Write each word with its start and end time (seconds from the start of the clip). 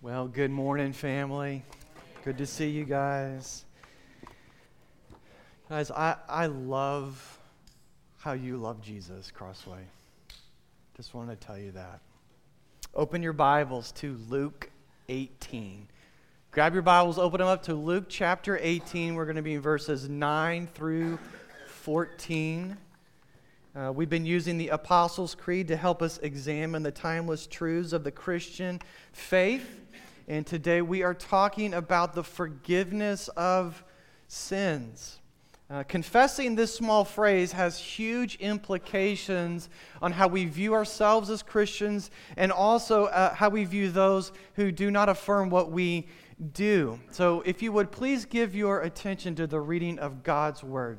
Well, 0.00 0.28
good 0.28 0.52
morning, 0.52 0.92
family. 0.92 1.64
Good 2.24 2.38
to 2.38 2.46
see 2.46 2.70
you 2.70 2.84
guys. 2.84 3.64
Guys, 5.68 5.90
I, 5.90 6.14
I 6.28 6.46
love 6.46 7.40
how 8.18 8.34
you 8.34 8.58
love 8.58 8.80
Jesus, 8.80 9.32
Crossway. 9.32 9.82
Just 10.96 11.14
wanted 11.14 11.40
to 11.40 11.44
tell 11.44 11.58
you 11.58 11.72
that. 11.72 11.98
Open 12.94 13.24
your 13.24 13.32
Bibles 13.32 13.90
to 13.92 14.16
Luke 14.28 14.70
18. 15.08 15.88
Grab 16.52 16.74
your 16.74 16.82
Bibles, 16.82 17.18
open 17.18 17.40
them 17.40 17.48
up 17.48 17.64
to 17.64 17.74
Luke 17.74 18.04
chapter 18.08 18.56
18. 18.62 19.16
We're 19.16 19.24
going 19.24 19.34
to 19.34 19.42
be 19.42 19.54
in 19.54 19.60
verses 19.60 20.08
9 20.08 20.68
through 20.74 21.18
14. 21.66 22.76
Uh, 23.76 23.92
we've 23.92 24.08
been 24.08 24.26
using 24.26 24.56
the 24.56 24.68
Apostles' 24.68 25.34
Creed 25.34 25.68
to 25.68 25.76
help 25.76 26.00
us 26.00 26.18
examine 26.22 26.82
the 26.82 26.90
timeless 26.90 27.46
truths 27.46 27.92
of 27.92 28.02
the 28.02 28.10
Christian 28.10 28.80
faith. 29.12 29.82
And 30.26 30.46
today 30.46 30.80
we 30.80 31.02
are 31.02 31.14
talking 31.14 31.74
about 31.74 32.14
the 32.14 32.24
forgiveness 32.24 33.28
of 33.28 33.84
sins. 34.26 35.18
Uh, 35.70 35.82
confessing 35.82 36.54
this 36.54 36.74
small 36.74 37.04
phrase 37.04 37.52
has 37.52 37.78
huge 37.78 38.36
implications 38.36 39.68
on 40.00 40.12
how 40.12 40.26
we 40.26 40.46
view 40.46 40.72
ourselves 40.72 41.28
as 41.28 41.42
Christians 41.42 42.10
and 42.38 42.50
also 42.50 43.04
uh, 43.06 43.34
how 43.34 43.50
we 43.50 43.64
view 43.64 43.90
those 43.90 44.32
who 44.54 44.72
do 44.72 44.90
not 44.90 45.10
affirm 45.10 45.50
what 45.50 45.70
we 45.70 46.08
do. 46.54 46.98
So, 47.10 47.42
if 47.42 47.60
you 47.60 47.70
would 47.72 47.92
please 47.92 48.24
give 48.24 48.54
your 48.54 48.80
attention 48.80 49.34
to 49.34 49.46
the 49.46 49.60
reading 49.60 49.98
of 49.98 50.22
God's 50.22 50.64
Word. 50.64 50.98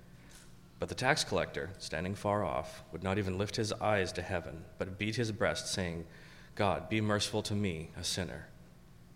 But 0.81 0.89
the 0.89 0.95
tax 0.95 1.23
collector, 1.23 1.69
standing 1.77 2.15
far 2.15 2.43
off, 2.43 2.81
would 2.91 3.03
not 3.03 3.19
even 3.19 3.37
lift 3.37 3.55
his 3.55 3.71
eyes 3.73 4.11
to 4.13 4.23
heaven, 4.23 4.65
but 4.79 4.97
beat 4.97 5.15
his 5.15 5.31
breast, 5.31 5.71
saying, 5.71 6.07
God, 6.55 6.89
be 6.89 6.99
merciful 7.01 7.43
to 7.43 7.53
me, 7.53 7.91
a 7.95 8.03
sinner. 8.03 8.47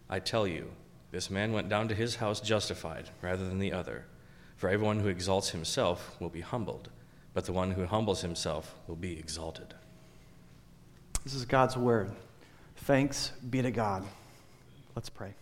I 0.07 0.19
tell 0.19 0.45
you, 0.45 0.69
this 1.09 1.31
man 1.31 1.53
went 1.53 1.67
down 1.67 1.87
to 1.87 1.95
his 1.95 2.17
house 2.17 2.39
justified 2.39 3.09
rather 3.19 3.43
than 3.43 3.57
the 3.57 3.73
other. 3.73 4.05
For 4.57 4.69
everyone 4.69 4.99
who 4.99 5.07
exalts 5.07 5.49
himself 5.49 6.15
will 6.19 6.29
be 6.29 6.41
humbled, 6.41 6.89
but 7.33 7.45
the 7.45 7.53
one 7.53 7.71
who 7.71 7.87
humbles 7.87 8.21
himself 8.21 8.75
will 8.85 8.95
be 8.95 9.17
exalted. 9.17 9.73
This 11.23 11.33
is 11.33 11.45
God's 11.45 11.75
word. 11.75 12.11
Thanks 12.75 13.31
be 13.49 13.63
to 13.63 13.71
God. 13.71 14.03
Let's 14.93 15.09
pray. 15.09 15.33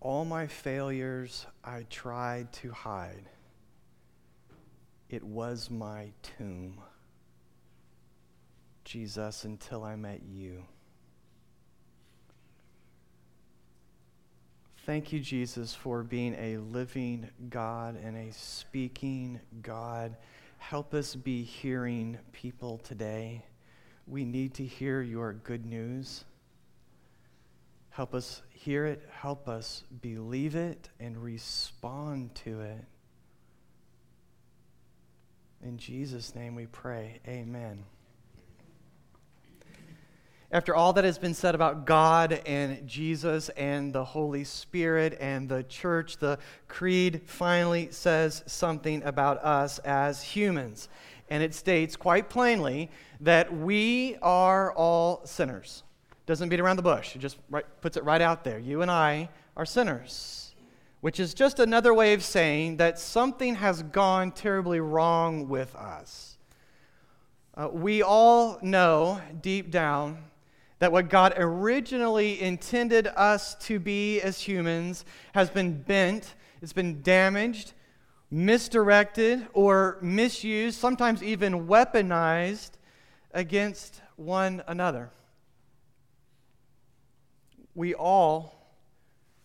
All 0.00 0.24
my 0.24 0.46
failures 0.46 1.46
I 1.64 1.84
tried 1.90 2.52
to 2.54 2.70
hide. 2.70 3.28
It 5.10 5.24
was 5.24 5.70
my 5.70 6.12
tomb, 6.22 6.80
Jesus, 8.84 9.44
until 9.44 9.82
I 9.82 9.96
met 9.96 10.20
you. 10.30 10.64
Thank 14.86 15.12
you, 15.12 15.20
Jesus, 15.20 15.74
for 15.74 16.02
being 16.02 16.34
a 16.38 16.58
living 16.58 17.28
God 17.50 17.96
and 18.02 18.16
a 18.16 18.32
speaking 18.32 19.40
God. 19.62 20.16
Help 20.58 20.94
us 20.94 21.14
be 21.14 21.42
hearing 21.42 22.18
people 22.32 22.78
today. 22.78 23.44
We 24.06 24.24
need 24.24 24.54
to 24.54 24.64
hear 24.64 25.02
your 25.02 25.32
good 25.32 25.66
news. 25.66 26.24
Help 27.98 28.14
us 28.14 28.42
hear 28.50 28.86
it, 28.86 29.02
help 29.10 29.48
us 29.48 29.82
believe 30.00 30.54
it, 30.54 30.88
and 31.00 31.20
respond 31.20 32.32
to 32.32 32.60
it. 32.60 32.84
In 35.64 35.78
Jesus' 35.78 36.32
name 36.32 36.54
we 36.54 36.66
pray. 36.66 37.18
Amen. 37.26 37.82
After 40.52 40.76
all 40.76 40.92
that 40.92 41.02
has 41.02 41.18
been 41.18 41.34
said 41.34 41.56
about 41.56 41.86
God 41.86 42.40
and 42.46 42.86
Jesus 42.86 43.48
and 43.48 43.92
the 43.92 44.04
Holy 44.04 44.44
Spirit 44.44 45.18
and 45.20 45.48
the 45.48 45.64
church, 45.64 46.18
the 46.18 46.38
creed 46.68 47.22
finally 47.26 47.88
says 47.90 48.44
something 48.46 49.02
about 49.02 49.38
us 49.38 49.80
as 49.80 50.22
humans. 50.22 50.88
And 51.30 51.42
it 51.42 51.52
states 51.52 51.96
quite 51.96 52.30
plainly 52.30 52.92
that 53.18 53.52
we 53.52 54.18
are 54.22 54.72
all 54.72 55.22
sinners. 55.26 55.82
Doesn't 56.28 56.50
beat 56.50 56.60
around 56.60 56.76
the 56.76 56.82
bush. 56.82 57.16
It 57.16 57.20
just 57.20 57.38
right, 57.48 57.64
puts 57.80 57.96
it 57.96 58.04
right 58.04 58.20
out 58.20 58.44
there. 58.44 58.58
You 58.58 58.82
and 58.82 58.90
I 58.90 59.30
are 59.56 59.64
sinners, 59.64 60.52
which 61.00 61.18
is 61.18 61.32
just 61.32 61.58
another 61.58 61.94
way 61.94 62.12
of 62.12 62.22
saying 62.22 62.76
that 62.76 62.98
something 62.98 63.54
has 63.54 63.82
gone 63.82 64.32
terribly 64.32 64.78
wrong 64.78 65.48
with 65.48 65.74
us. 65.74 66.36
Uh, 67.54 67.70
we 67.72 68.02
all 68.02 68.58
know 68.60 69.22
deep 69.40 69.70
down 69.70 70.18
that 70.80 70.92
what 70.92 71.08
God 71.08 71.32
originally 71.38 72.38
intended 72.42 73.06
us 73.16 73.54
to 73.60 73.80
be 73.80 74.20
as 74.20 74.38
humans 74.38 75.06
has 75.32 75.48
been 75.48 75.80
bent, 75.80 76.34
it's 76.60 76.74
been 76.74 77.00
damaged, 77.00 77.72
misdirected, 78.30 79.48
or 79.54 79.96
misused, 80.02 80.78
sometimes 80.78 81.22
even 81.22 81.66
weaponized 81.66 82.72
against 83.32 84.02
one 84.16 84.62
another 84.66 85.10
we 87.78 87.94
all, 87.94 88.52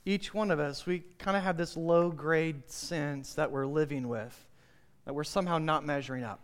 each 0.06 0.34
one 0.34 0.50
of 0.50 0.60
us, 0.60 0.88
we 0.88 1.04
kind 1.20 1.38
of 1.38 1.44
have 1.44 1.56
this 1.56 1.78
low 1.78 2.10
grade 2.10 2.64
sense 2.66 3.36
that 3.36 3.52
we're 3.52 3.68
living 3.68 4.08
with, 4.08 4.36
that 5.06 5.14
we're 5.14 5.24
somehow 5.24 5.60
not 5.60 5.86
measuring 5.86 6.24
up. 6.24 6.40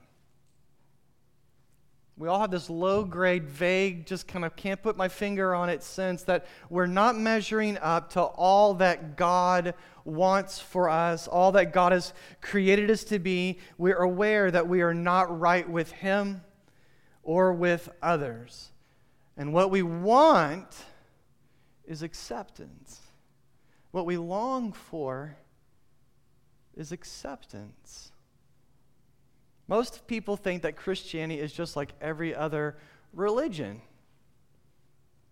We 2.15 2.27
all 2.27 2.41
have 2.41 2.51
this 2.51 2.69
low 2.69 3.03
grade, 3.03 3.49
vague, 3.49 4.05
just 4.05 4.27
kind 4.27 4.45
of 4.45 4.55
can't 4.55 4.79
put 4.83 4.97
my 4.97 5.07
finger 5.07 5.55
on 5.55 5.67
it 5.67 5.81
sense 5.81 6.21
that 6.25 6.45
we're 6.69 6.85
not 6.85 7.17
measuring 7.17 7.79
up 7.79 8.11
to 8.11 8.21
all 8.21 8.75
that 8.75 9.17
God 9.17 9.73
wants 10.05 10.59
for 10.59 10.91
us, 10.91 11.27
all 11.27 11.53
that 11.53 11.73
God 11.73 11.91
has 11.91 12.13
created 12.39 12.91
us 12.91 13.03
to 13.05 13.17
be. 13.17 13.57
We're 13.79 14.03
aware 14.03 14.51
that 14.51 14.67
we 14.67 14.81
are 14.81 14.93
not 14.93 15.39
right 15.39 15.67
with 15.67 15.91
Him 15.91 16.41
or 17.23 17.51
with 17.51 17.89
others. 17.99 18.69
And 19.35 19.53
what 19.53 19.71
we 19.71 19.81
want 19.81 20.85
is 21.89 22.03
acceptance. 22.03 23.01
What 23.91 24.05
we 24.05 24.15
long 24.15 24.71
for 24.71 25.35
is 26.77 26.91
acceptance. 26.93 28.11
Most 29.67 30.07
people 30.07 30.37
think 30.37 30.61
that 30.61 30.75
Christianity 30.75 31.41
is 31.41 31.51
just 31.51 31.75
like 31.75 31.93
every 31.99 32.33
other 32.33 32.77
religion. 33.13 33.81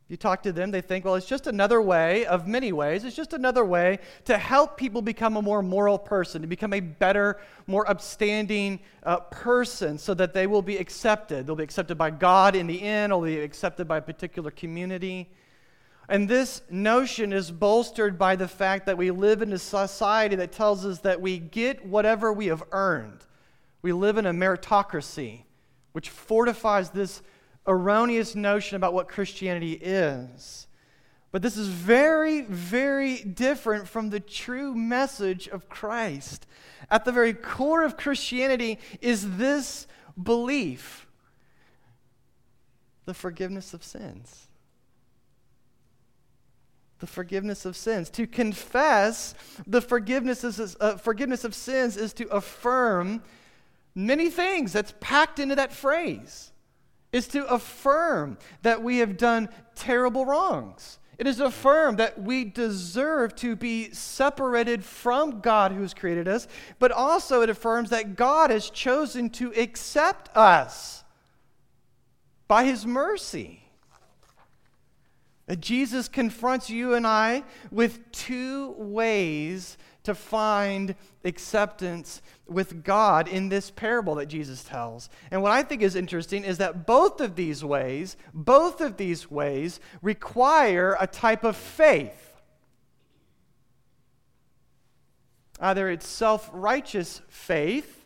You 0.10 0.16
talk 0.16 0.44
to 0.44 0.54
them, 0.54 0.72
they 0.72 0.82
think, 0.82 1.04
well, 1.04 1.16
it's 1.16 1.28
just 1.28 1.48
another 1.48 1.82
way, 1.82 2.26
of 2.26 2.48
many 2.48 2.72
ways, 2.72 3.04
it's 3.04 3.16
just 3.16 3.34
another 3.34 3.66
way 3.66 4.00
to 4.26 4.38
help 4.38 4.78
people 4.78 5.02
become 5.02 5.36
a 5.36 5.42
more 5.42 5.62
moral 5.62 6.00
person, 6.00 6.42
to 6.42 6.48
become 6.48 6.74
a 6.74 6.80
better, 6.80 7.40
more 7.68 7.88
upstanding 7.90 8.80
uh, 9.04 9.18
person 9.18 9.98
so 9.98 10.14
that 10.14 10.34
they 10.34 10.48
will 10.48 10.62
be 10.62 10.78
accepted. 10.78 11.46
They'll 11.46 11.58
be 11.58 11.64
accepted 11.64 11.98
by 11.98 12.12
God 12.12 12.56
in 12.56 12.68
the 12.68 12.82
end, 12.82 13.12
or 13.12 13.26
they'll 13.26 13.36
be 13.36 13.42
accepted 13.42 13.88
by 13.88 13.98
a 13.98 14.02
particular 14.02 14.50
community. 14.50 15.30
And 16.10 16.30
this 16.30 16.62
notion 16.70 17.34
is 17.34 17.52
bolstered 17.52 18.18
by 18.18 18.38
the 18.38 18.48
fact 18.48 18.86
that 18.86 18.98
we 18.98 19.12
live 19.12 19.42
in 19.42 19.52
a 19.52 19.58
society 19.58 20.36
that 20.38 20.54
tells 20.54 20.86
us 20.86 21.00
that 21.00 21.20
we 21.20 21.38
get 21.38 21.86
whatever 21.86 22.32
we 22.32 22.48
have 22.48 22.64
earned. 22.72 23.26
We 23.82 23.92
live 23.92 24.18
in 24.18 24.26
a 24.26 24.32
meritocracy, 24.32 25.44
which 25.92 26.10
fortifies 26.10 26.92
this 26.92 27.22
erroneous 27.68 28.36
notion 28.36 28.78
about 28.78 28.94
what 28.94 29.10
Christianity 29.10 29.74
is. 29.74 30.68
But 31.32 31.42
this 31.42 31.58
is 31.58 31.68
very, 31.68 32.42
very 32.42 33.18
different 33.18 33.88
from 33.90 34.10
the 34.10 34.22
true 34.22 34.74
message 34.74 35.50
of 35.50 35.68
Christ. 35.68 36.48
At 36.90 37.04
the 37.04 37.12
very 37.12 37.34
core 37.34 37.84
of 37.84 37.98
Christianity 37.98 38.80
is 39.02 39.38
this 39.38 39.88
belief 40.22 41.04
the 43.06 43.14
forgiveness 43.14 43.74
of 43.74 43.84
sins 43.84 44.47
the 47.00 47.08
forgiveness 47.08 47.66
of 47.66 47.76
sins. 47.76 48.10
To 48.12 48.28
confess 48.28 49.36
the 49.66 49.82
forgiveness, 49.82 50.44
is, 50.44 50.76
uh, 50.80 50.98
forgiveness 50.98 51.44
of 51.44 51.54
sins 51.54 51.98
is 51.98 52.14
to 52.14 52.28
affirm 52.30 53.22
many 53.94 54.30
things 54.30 54.74
that's 54.74 54.94
packed 55.00 55.40
into 55.40 55.56
that 55.56 55.74
phrase. 55.74 56.52
is 57.14 57.28
to 57.30 57.46
affirm 57.48 58.38
that 58.64 58.84
we 58.84 58.98
have 58.98 59.16
done 59.16 59.48
terrible 59.76 60.26
wrongs. 60.26 61.00
It 61.18 61.26
is 61.26 61.38
to 61.38 61.46
affirm 61.46 61.96
that 61.96 62.22
we 62.22 62.44
deserve 62.44 63.36
to 63.38 63.56
be 63.56 63.92
separated 63.92 64.84
from 64.84 65.40
God 65.40 65.72
who 65.72 65.82
has 65.82 65.94
created 65.94 66.28
us, 66.28 66.48
but 66.80 66.92
also 66.92 67.42
it 67.42 67.50
affirms 67.50 67.90
that 67.90 68.16
God 68.16 68.52
has 68.52 68.70
chosen 68.70 69.30
to 69.32 69.52
accept 69.54 70.36
us 70.36 71.04
by 72.48 72.66
his 72.66 72.86
mercy. 72.86 73.67
Jesus 75.56 76.10
confronts 76.10 76.70
you 76.70 76.94
and 76.94 77.08
I 77.08 77.44
with 77.72 78.12
two 78.12 78.72
ways 78.78 79.78
to 80.04 80.14
find 80.14 80.96
acceptance 81.24 82.22
with 82.48 82.84
God 82.84 83.28
in 83.28 83.50
this 83.50 83.72
parable 83.72 84.16
that 84.16 84.28
Jesus 84.28 84.64
tells. 84.64 85.10
And 85.32 85.42
what 85.42 85.54
I 85.54 85.64
think 85.64 85.82
is 85.82 85.96
interesting 85.96 86.44
is 86.44 86.58
that 86.58 86.86
both 86.86 87.22
of 87.22 87.36
these 87.36 87.64
ways, 87.64 88.18
both 88.34 88.82
of 88.82 88.98
these 88.98 89.32
ways 89.32 89.80
require 90.02 90.98
a 91.00 91.08
type 91.08 91.44
of 91.44 91.56
faith. 91.56 92.36
Either 95.60 95.90
it's 95.90 96.08
self 96.08 96.50
righteous 96.54 97.22
faith 97.30 98.06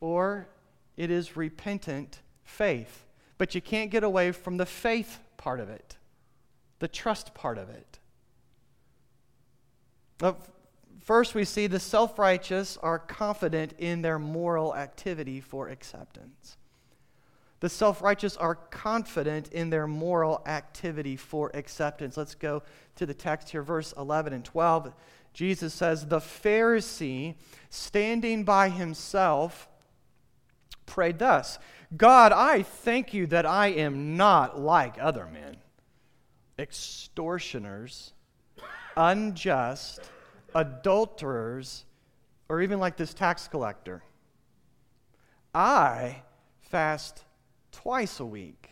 or 0.00 0.48
it 0.96 1.10
is 1.10 1.36
repentant 1.36 2.20
faith. 2.42 3.06
But 3.38 3.54
you 3.54 3.62
can't 3.62 3.90
get 3.90 4.04
away 4.04 4.32
from 4.32 4.56
the 4.58 4.66
faith 4.66 5.20
part 5.40 5.58
of 5.58 5.70
it, 5.70 5.96
the 6.80 6.88
trust 6.88 7.34
part 7.34 7.56
of 7.56 7.70
it. 7.70 7.98
First, 11.00 11.34
we 11.34 11.46
see 11.46 11.66
the 11.66 11.80
self 11.80 12.18
righteous 12.18 12.76
are 12.82 12.98
confident 12.98 13.72
in 13.78 14.02
their 14.02 14.18
moral 14.18 14.76
activity 14.76 15.40
for 15.40 15.68
acceptance. 15.70 16.58
The 17.60 17.70
self 17.70 18.02
righteous 18.02 18.36
are 18.36 18.54
confident 18.54 19.48
in 19.48 19.70
their 19.70 19.86
moral 19.86 20.42
activity 20.46 21.16
for 21.16 21.50
acceptance. 21.54 22.18
Let's 22.18 22.34
go 22.34 22.62
to 22.96 23.06
the 23.06 23.14
text 23.14 23.48
here, 23.48 23.62
verse 23.62 23.94
11 23.96 24.34
and 24.34 24.44
12. 24.44 24.92
Jesus 25.32 25.72
says, 25.72 26.06
The 26.06 26.18
Pharisee, 26.20 27.36
standing 27.70 28.44
by 28.44 28.68
himself, 28.68 29.68
prayed 30.84 31.18
thus 31.18 31.58
God, 31.96 32.32
I 32.32 32.62
thank 32.62 33.12
you 33.14 33.26
that 33.28 33.46
I 33.46 33.68
am 33.68 34.16
not 34.16 34.60
like 34.60 34.96
other 35.00 35.26
men, 35.26 35.56
extortioners 36.58 38.12
unjust, 38.96 40.00
adulterers, 40.54 41.84
or 42.48 42.60
even 42.62 42.78
like 42.78 42.96
this 42.96 43.14
tax 43.14 43.48
collector. 43.48 44.02
I 45.54 46.22
fast 46.60 47.24
twice 47.72 48.20
a 48.20 48.26
week, 48.26 48.70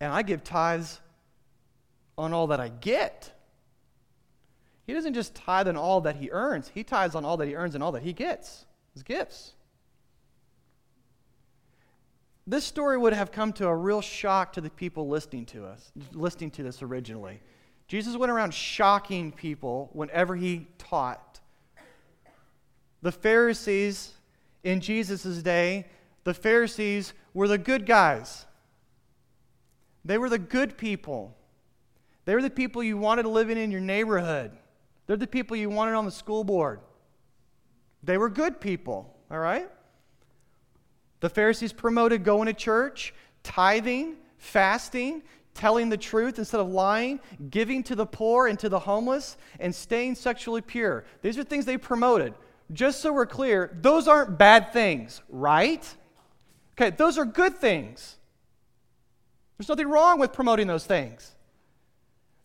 and 0.00 0.12
I 0.12 0.22
give 0.22 0.44
tithes 0.44 1.00
on 2.18 2.32
all 2.32 2.48
that 2.48 2.60
I 2.60 2.68
get. 2.68 3.32
He 4.86 4.92
doesn't 4.92 5.14
just 5.14 5.34
tithe 5.34 5.68
on 5.68 5.76
all 5.76 6.00
that 6.02 6.16
he 6.16 6.30
earns, 6.30 6.70
he 6.74 6.82
tithes 6.82 7.14
on 7.14 7.24
all 7.24 7.36
that 7.38 7.48
he 7.48 7.54
earns 7.54 7.74
and 7.74 7.84
all 7.84 7.92
that 7.92 8.02
he 8.02 8.12
gets, 8.12 8.66
his 8.92 9.02
gifts. 9.02 9.54
This 12.50 12.64
story 12.64 12.98
would 12.98 13.12
have 13.12 13.30
come 13.30 13.52
to 13.54 13.68
a 13.68 13.76
real 13.76 14.00
shock 14.00 14.54
to 14.54 14.60
the 14.60 14.70
people 14.70 15.06
listening 15.06 15.46
to 15.46 15.64
us, 15.64 15.92
listening 16.10 16.50
to 16.50 16.64
this 16.64 16.82
originally. 16.82 17.40
Jesus 17.86 18.16
went 18.16 18.32
around 18.32 18.52
shocking 18.52 19.30
people 19.30 19.88
whenever 19.92 20.34
he 20.34 20.66
taught. 20.76 21.38
The 23.02 23.12
Pharisees 23.12 24.14
in 24.64 24.80
Jesus' 24.80 25.44
day, 25.44 25.86
the 26.24 26.34
Pharisees 26.34 27.14
were 27.34 27.46
the 27.46 27.56
good 27.56 27.86
guys. 27.86 28.46
They 30.04 30.18
were 30.18 30.28
the 30.28 30.36
good 30.36 30.76
people. 30.76 31.36
They 32.24 32.34
were 32.34 32.42
the 32.42 32.50
people 32.50 32.82
you 32.82 32.96
wanted 32.96 33.26
living 33.26 33.58
in 33.58 33.70
your 33.70 33.80
neighborhood. 33.80 34.50
They're 35.06 35.16
the 35.16 35.28
people 35.28 35.56
you 35.56 35.70
wanted 35.70 35.94
on 35.94 36.04
the 36.04 36.10
school 36.10 36.42
board. 36.42 36.80
They 38.02 38.18
were 38.18 38.28
good 38.28 38.60
people, 38.60 39.16
all 39.30 39.38
right? 39.38 39.70
The 41.20 41.28
Pharisees 41.28 41.72
promoted 41.72 42.24
going 42.24 42.46
to 42.46 42.54
church, 42.54 43.14
tithing, 43.42 44.16
fasting, 44.38 45.22
telling 45.54 45.90
the 45.90 45.96
truth 45.96 46.38
instead 46.38 46.60
of 46.60 46.68
lying, 46.68 47.20
giving 47.50 47.82
to 47.84 47.94
the 47.94 48.06
poor 48.06 48.46
and 48.46 48.58
to 48.58 48.68
the 48.68 48.78
homeless, 48.78 49.36
and 49.58 49.74
staying 49.74 50.14
sexually 50.14 50.62
pure. 50.62 51.04
These 51.22 51.38
are 51.38 51.44
things 51.44 51.66
they 51.66 51.76
promoted. 51.76 52.34
Just 52.72 53.00
so 53.00 53.12
we're 53.12 53.26
clear, 53.26 53.76
those 53.82 54.08
aren't 54.08 54.38
bad 54.38 54.72
things, 54.72 55.20
right? 55.28 55.84
Okay, 56.74 56.90
those 56.96 57.18
are 57.18 57.24
good 57.24 57.56
things. 57.56 58.16
There's 59.58 59.68
nothing 59.68 59.88
wrong 59.88 60.18
with 60.18 60.32
promoting 60.32 60.66
those 60.66 60.86
things. 60.86 61.34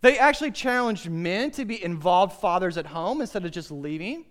They 0.02 0.18
actually 0.18 0.52
challenged 0.52 1.10
men 1.10 1.52
to 1.52 1.64
be 1.64 1.82
involved 1.82 2.42
fathers 2.42 2.78
at 2.78 2.86
home 2.86 3.22
instead 3.22 3.46
of 3.46 3.52
just 3.52 3.72
leaving 3.72 4.26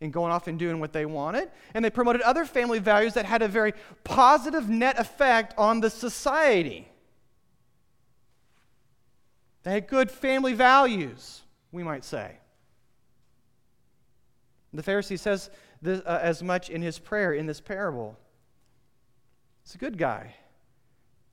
and 0.00 0.12
going 0.12 0.30
off 0.30 0.46
and 0.46 0.58
doing 0.58 0.80
what 0.80 0.92
they 0.92 1.06
wanted. 1.06 1.50
And 1.74 1.84
they 1.84 1.90
promoted 1.90 2.22
other 2.22 2.44
family 2.44 2.78
values 2.78 3.14
that 3.14 3.24
had 3.24 3.42
a 3.42 3.48
very 3.48 3.72
positive 4.04 4.68
net 4.68 4.98
effect 4.98 5.54
on 5.56 5.80
the 5.80 5.90
society. 5.90 6.88
They 9.62 9.72
had 9.72 9.88
good 9.88 10.10
family 10.10 10.52
values, 10.52 11.42
we 11.72 11.82
might 11.82 12.04
say. 12.04 12.38
The 14.72 14.82
Pharisee 14.82 15.18
says 15.18 15.50
this, 15.80 16.02
uh, 16.04 16.20
as 16.22 16.42
much 16.42 16.68
in 16.70 16.82
his 16.82 16.98
prayer 16.98 17.32
in 17.32 17.46
this 17.46 17.60
parable. 17.60 18.18
He's 19.64 19.74
a 19.74 19.78
good 19.78 19.98
guy. 19.98 20.34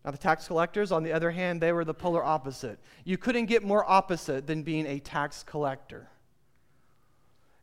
Now, 0.04 0.12
the 0.12 0.18
tax 0.18 0.48
collectors, 0.48 0.92
on 0.92 1.04
the 1.04 1.13
other 1.13 1.31
hand, 1.31 1.62
they 1.62 1.71
were 1.71 1.86
the 1.86 1.94
polar 1.94 2.24
opposite. 2.24 2.80
You 3.06 3.18
couldn't 3.18 3.45
get 3.45 3.63
more 3.63 3.89
opposite 3.89 4.48
than 4.48 4.63
being 4.63 4.86
a 4.86 5.00
tax 5.00 5.44
collector. 5.44 6.09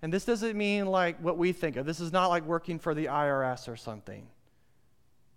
And 0.02 0.12
this 0.12 0.24
doesn't 0.24 0.56
mean 0.56 0.86
like 0.86 1.18
what 1.20 1.36
we 1.36 1.52
think 1.52 1.76
of. 1.76 1.84
This 1.84 2.00
is 2.00 2.12
not 2.12 2.28
like 2.28 2.44
working 2.44 2.78
for 2.78 2.94
the 2.94 3.06
IRS 3.06 3.68
or 3.68 3.76
something. 3.76 4.26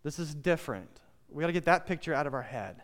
This 0.03 0.19
is 0.19 0.33
different. 0.33 1.01
We 1.29 1.41
got 1.41 1.47
to 1.47 1.53
get 1.53 1.65
that 1.65 1.85
picture 1.85 2.13
out 2.13 2.27
of 2.27 2.33
our 2.33 2.41
head. 2.41 2.81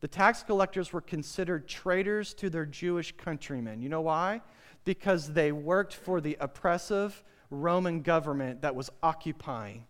The 0.00 0.08
tax 0.08 0.42
collectors 0.42 0.92
were 0.92 1.00
considered 1.00 1.66
traitors 1.66 2.34
to 2.34 2.50
their 2.50 2.66
Jewish 2.66 3.12
countrymen. 3.16 3.80
You 3.80 3.88
know 3.88 4.02
why? 4.02 4.42
Because 4.84 5.32
they 5.32 5.52
worked 5.52 5.94
for 5.94 6.20
the 6.20 6.36
oppressive 6.38 7.24
Roman 7.50 8.02
government 8.02 8.62
that 8.62 8.74
was 8.74 8.90
occupying 9.02 9.86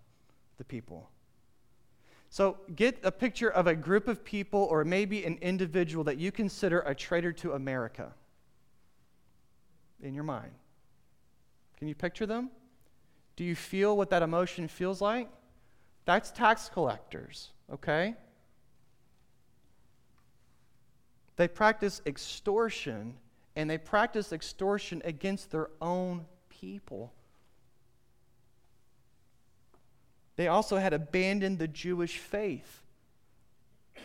the 0.59 0.65
people. 0.65 1.11
So 2.31 2.59
get 2.75 2.99
a 3.03 3.13
picture 3.13 3.51
of 3.51 3.67
a 3.67 3.75
group 3.75 4.09
of 4.09 4.25
people 4.25 4.67
or 4.71 4.85
maybe 4.85 5.25
an 5.25 5.39
individual 5.41 6.05
that 6.05 6.19
you 6.19 6.33
consider 6.33 6.81
a 6.81 6.95
traitor 6.95 7.33
to 7.33 7.53
America 7.53 8.13
in 10.03 10.15
your 10.15 10.25
mind. 10.25 10.53
Can 11.79 11.89
you 11.89 11.95
picture 11.95 12.27
them? 12.27 12.51
Do 13.37 13.45
you 13.45 13.55
feel 13.55 13.97
what 13.97 14.11
that 14.11 14.23
emotion 14.23 14.69
feels 14.69 15.01
like? 15.01 15.29
That's 16.07 16.31
tax 16.31 16.71
collectors, 16.73 17.51
okay? 17.73 18.15
They 21.37 21.49
practice 21.49 22.01
extortion, 22.07 23.15
and 23.57 23.69
they 23.69 23.79
practice 23.79 24.33
extortion 24.33 25.03
against 25.05 25.51
their 25.51 25.69
own 25.83 26.25
people. 26.49 27.13
They 30.37 30.49
also 30.49 30.77
had 30.77 30.93
abandoned 30.93 31.59
the 31.59 31.69
Jewish 31.69 32.19
faith, 32.19 32.83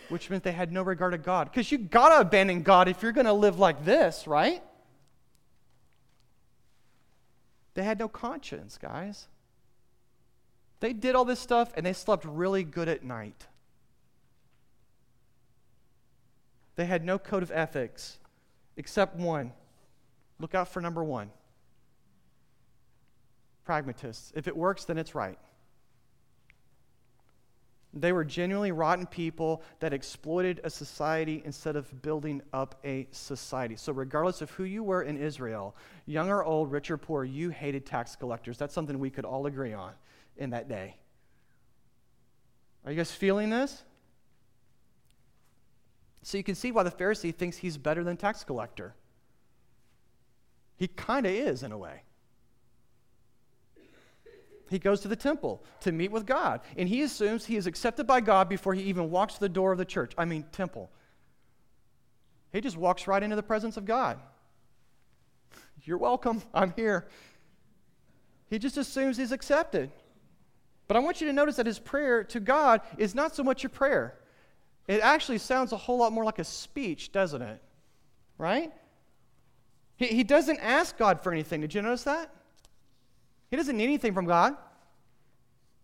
which 0.10 0.29
meant 0.29 0.43
they 0.43 0.51
had 0.51 0.71
no 0.71 0.81
regard 0.81 1.12
to 1.13 1.17
God. 1.17 1.50
Because 1.50 1.71
you 1.71 1.77
got 1.77 2.10
to 2.10 2.21
abandon 2.21 2.63
God 2.63 2.88
if 2.88 3.01
you're 3.01 3.12
to 3.13 3.33
live 3.33 3.60
like 3.60 3.86
this, 3.86 4.27
right? 4.27 4.62
They 7.73 7.83
had 7.83 7.99
no 7.99 8.07
conscience, 8.07 8.77
guys. 8.77 9.27
They 10.79 10.93
did 10.93 11.15
all 11.15 11.25
this 11.25 11.39
stuff 11.39 11.71
and 11.75 11.85
they 11.85 11.93
slept 11.93 12.25
really 12.25 12.63
good 12.63 12.89
at 12.89 13.03
night. 13.03 13.47
They 16.75 16.85
had 16.85 17.05
no 17.05 17.19
code 17.19 17.43
of 17.43 17.51
ethics 17.51 18.17
except 18.77 19.15
one. 19.15 19.53
Look 20.39 20.55
out 20.55 20.67
for 20.67 20.81
number 20.81 21.03
one 21.03 21.31
pragmatists. 23.63 24.33
If 24.35 24.47
it 24.47 24.57
works, 24.57 24.85
then 24.85 24.97
it's 24.97 25.15
right. 25.15 25.37
They 27.93 28.13
were 28.13 28.24
genuinely 28.24 28.71
rotten 28.71 29.05
people 29.05 29.63
that 29.79 29.91
exploited 29.91 30.62
a 30.63 30.69
society 30.69 31.41
instead 31.43 31.75
of 31.75 32.01
building 32.01 32.41
up 32.53 32.79
a 32.86 33.07
society. 33.12 33.75
So, 33.75 33.91
regardless 33.91 34.41
of 34.41 34.50
who 34.51 34.63
you 34.63 34.81
were 34.81 35.03
in 35.03 35.17
Israel, 35.17 35.75
young 36.05 36.29
or 36.29 36.43
old, 36.43 36.71
rich 36.71 36.89
or 36.89 36.98
poor, 36.98 37.25
you 37.25 37.50
hated 37.50 37.86
tax 37.86 38.15
collectors. 38.15 38.57
That's 38.57 38.74
something 38.74 38.98
we 38.98 39.10
could 39.10 39.25
all 39.25 39.45
agree 39.45 39.74
on 39.74 39.91
in 40.38 40.51
that 40.51 40.69
day. 40.69 40.95
Are 42.86 42.91
you 42.91 42.98
guys 42.98 43.12
feeling 43.12 43.50
this? 43.50 43.83
So 46.24 46.38
you 46.38 46.43
can 46.43 46.55
see 46.55 46.71
why 46.71 46.83
the 46.83 46.91
Pharisee 46.91 47.36
thinks 47.36 47.57
he's 47.57 47.77
better 47.77 48.03
than 48.03 48.15
tax 48.15 48.43
collector. 48.43 48.95
He 50.77 50.88
kind 50.88 51.25
of 51.25 51.31
is 51.31 51.62
in 51.62 51.71
a 51.71 51.77
way. 51.77 52.03
He 54.71 54.79
goes 54.79 55.01
to 55.01 55.09
the 55.09 55.17
temple 55.17 55.61
to 55.81 55.91
meet 55.91 56.11
with 56.11 56.25
God, 56.25 56.61
and 56.77 56.87
he 56.87 57.01
assumes 57.01 57.45
he 57.45 57.57
is 57.57 57.67
accepted 57.67 58.07
by 58.07 58.21
God 58.21 58.47
before 58.47 58.73
he 58.73 58.83
even 58.83 59.11
walks 59.11 59.33
to 59.33 59.41
the 59.41 59.49
door 59.49 59.73
of 59.73 59.77
the 59.77 59.83
church. 59.83 60.13
I 60.17 60.23
mean, 60.23 60.45
temple. 60.53 60.89
He 62.53 62.61
just 62.61 62.77
walks 62.77 63.05
right 63.05 63.21
into 63.21 63.35
the 63.35 63.43
presence 63.43 63.75
of 63.75 63.83
God. 63.83 64.17
You're 65.83 65.97
welcome. 65.97 66.41
I'm 66.53 66.71
here. 66.77 67.09
He 68.49 68.59
just 68.59 68.77
assumes 68.77 69.17
he's 69.17 69.33
accepted. 69.33 69.91
But 70.87 70.95
I 70.95 71.01
want 71.01 71.19
you 71.19 71.27
to 71.27 71.33
notice 71.33 71.57
that 71.57 71.65
his 71.65 71.77
prayer 71.77 72.23
to 72.23 72.39
God 72.39 72.79
is 72.97 73.13
not 73.13 73.35
so 73.35 73.43
much 73.43 73.65
a 73.65 73.69
prayer. 73.69 74.19
It 74.87 75.01
actually 75.01 75.39
sounds 75.39 75.73
a 75.73 75.77
whole 75.77 75.97
lot 75.97 76.13
more 76.13 76.23
like 76.23 76.39
a 76.39 76.45
speech, 76.45 77.11
doesn't 77.11 77.41
it? 77.41 77.61
Right? 78.37 78.71
He, 79.97 80.07
he 80.07 80.23
doesn't 80.23 80.61
ask 80.61 80.97
God 80.97 81.19
for 81.19 81.33
anything. 81.33 81.59
Did 81.59 81.73
you 81.73 81.81
notice 81.81 82.03
that? 82.03 82.33
He 83.51 83.58
doesn't 83.58 83.77
need 83.77 83.84
anything 83.84 84.13
from 84.13 84.25
God. 84.25 84.55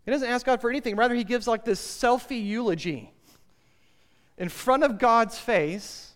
He 0.06 0.12
doesn't 0.12 0.30
ask 0.30 0.46
God 0.46 0.62
for 0.62 0.70
anything. 0.70 0.96
Rather, 0.96 1.14
he 1.14 1.26
gives 1.26 1.48
like 1.48 1.66
this 1.66 1.80
selfie 1.80 2.44
eulogy 2.44 3.12
in 4.38 4.48
front 4.48 4.84
of 4.84 4.98
God's 4.98 5.38
face 5.38 6.16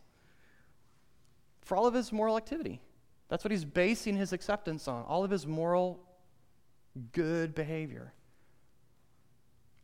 for 1.62 1.76
all 1.76 1.86
of 1.86 1.94
his 1.94 2.12
moral 2.12 2.38
activity. 2.38 2.82
That's 3.28 3.44
what 3.44 3.52
he's 3.52 3.66
basing 3.66 4.16
his 4.16 4.32
acceptance 4.32 4.88
on, 4.88 5.04
all 5.04 5.26
of 5.26 5.32
his 5.32 5.46
moral 5.46 6.00
good 7.12 7.54
behavior. 7.54 8.14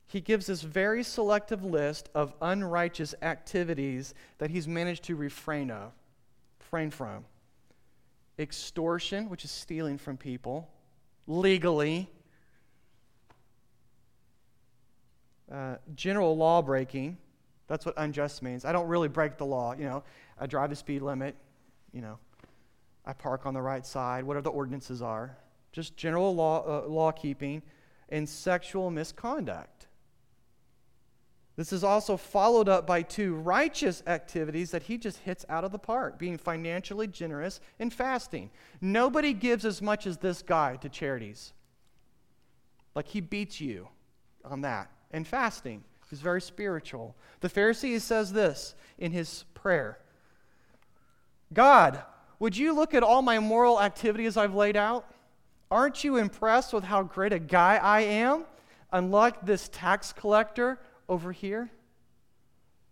He 0.07 0.21
gives 0.21 0.45
this 0.45 0.61
very 0.61 1.03
selective 1.03 1.65
list 1.65 2.09
of 2.15 2.33
unrighteous 2.41 3.13
activities 3.21 4.13
that 4.37 4.49
he's 4.49 4.67
managed 4.67 5.03
to 5.03 5.17
refrain 5.17 5.69
of, 5.69 5.91
refrain 6.59 6.91
from. 6.91 7.25
Extortion, 8.39 9.29
which 9.29 9.43
is 9.43 9.51
stealing 9.51 9.97
from 9.97 10.15
people, 10.15 10.69
legally. 11.27 12.09
Uh, 15.51 15.75
general 15.95 16.35
law 16.35 16.61
breaking. 16.61 17.17
That's 17.67 17.85
what 17.85 17.93
unjust 17.97 18.41
means. 18.41 18.65
I 18.65 18.71
don't 18.71 18.87
really 18.87 19.07
break 19.07 19.37
the 19.37 19.45
law. 19.45 19.73
You 19.77 19.85
know, 19.85 20.03
I 20.39 20.47
drive 20.47 20.69
the 20.69 20.75
speed 20.75 21.01
limit. 21.01 21.35
You 21.93 22.01
know, 22.01 22.17
I 23.05 23.13
park 23.13 23.45
on 23.45 23.53
the 23.53 23.61
right 23.61 23.85
side. 23.85 24.23
Whatever 24.23 24.43
the 24.43 24.49
ordinances 24.51 25.01
are. 25.01 25.37
Just 25.71 25.95
general 25.95 26.33
law 26.33 26.63
uh, 26.65 26.87
law 26.87 27.11
keeping 27.11 27.61
and 28.09 28.27
sexual 28.27 28.89
misconduct. 28.89 29.76
This 31.57 31.73
is 31.73 31.83
also 31.83 32.17
followed 32.17 32.69
up 32.69 32.85
by 32.85 33.01
two 33.01 33.33
righteous 33.33 34.03
activities 34.05 34.69
that 34.71 34.83
he 34.83 34.97
just 34.97 35.17
hits 35.17 35.43
out 35.49 35.63
of 35.63 35.71
the 35.71 35.79
park 35.79 36.19
being 36.19 36.37
financially 36.37 37.07
generous 37.07 37.59
and 37.79 37.91
fasting. 37.91 38.51
Nobody 38.79 39.33
gives 39.33 39.65
as 39.65 39.81
much 39.81 40.05
as 40.05 40.17
this 40.17 40.43
guy 40.43 40.75
to 40.77 40.87
charities. 40.87 41.53
Like 42.93 43.07
he 43.07 43.21
beats 43.21 43.59
you 43.59 43.87
on 44.45 44.61
that. 44.61 44.91
And 45.09 45.27
fasting 45.27 45.83
is 46.11 46.21
very 46.21 46.41
spiritual. 46.41 47.15
The 47.39 47.49
Pharisee 47.49 47.99
says 47.99 48.31
this 48.31 48.75
in 48.99 49.11
his 49.11 49.45
prayer 49.55 49.97
God, 51.51 52.03
would 52.39 52.55
you 52.55 52.73
look 52.73 52.93
at 52.93 53.03
all 53.03 53.23
my 53.23 53.39
moral 53.39 53.81
activities 53.81 54.37
I've 54.37 54.53
laid 54.53 54.77
out? 54.77 55.11
Aren't 55.71 56.03
you 56.03 56.17
impressed 56.17 56.71
with 56.71 56.83
how 56.83 57.01
great 57.01 57.33
a 57.33 57.39
guy 57.39 57.77
I 57.77 58.01
am? 58.01 58.45
Unlike 58.91 59.45
this 59.45 59.69
tax 59.69 60.13
collector 60.13 60.79
over 61.09 61.31
here? 61.31 61.69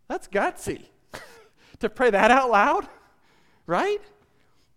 That's 0.07 0.27
gutsy 0.27 0.86
to 1.79 1.89
pray 1.89 2.10
that 2.10 2.31
out 2.31 2.50
loud, 2.50 2.88
right? 3.65 4.01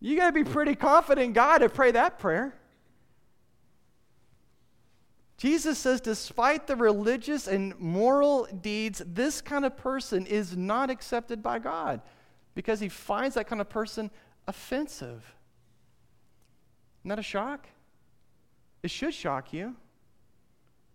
You 0.01 0.17
got 0.17 0.27
to 0.27 0.33
be 0.33 0.45
pretty 0.45 0.75
confident 0.75 1.27
in 1.27 1.33
God 1.33 1.59
to 1.59 1.69
pray 1.69 1.91
that 1.93 2.19
prayer. 2.19 2.55
Jesus 5.37 5.79
says, 5.79 6.01
despite 6.01 6.67
the 6.67 6.75
religious 6.75 7.47
and 7.47 7.79
moral 7.79 8.47
deeds, 8.61 9.01
this 9.07 9.41
kind 9.41 9.65
of 9.65 9.77
person 9.77 10.27
is 10.27 10.57
not 10.57 10.91
accepted 10.91 11.43
by 11.43 11.61
God 11.61 12.01
because 12.57 12.81
he 12.81 12.89
finds 12.89 13.37
that 13.37 13.47
kind 13.47 13.61
of 13.61 13.69
person 13.69 14.11
offensive. 14.49 15.33
Isn't 17.01 17.11
that 17.11 17.21
a 17.21 17.23
shock? 17.23 17.69
It 18.83 18.91
should 18.91 19.15
shock 19.15 19.53
you. 19.53 19.77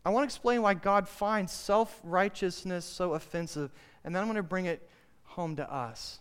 I 0.05 0.09
want 0.09 0.23
to 0.23 0.25
explain 0.25 0.61
why 0.61 0.73
God 0.73 1.07
finds 1.07 1.51
self 1.51 1.99
righteousness 2.03 2.85
so 2.85 3.13
offensive, 3.13 3.71
and 4.03 4.13
then 4.13 4.21
I'm 4.21 4.27
going 4.27 4.35
to 4.35 4.43
bring 4.43 4.65
it 4.65 4.87
home 5.23 5.55
to 5.55 5.73
us. 5.73 6.19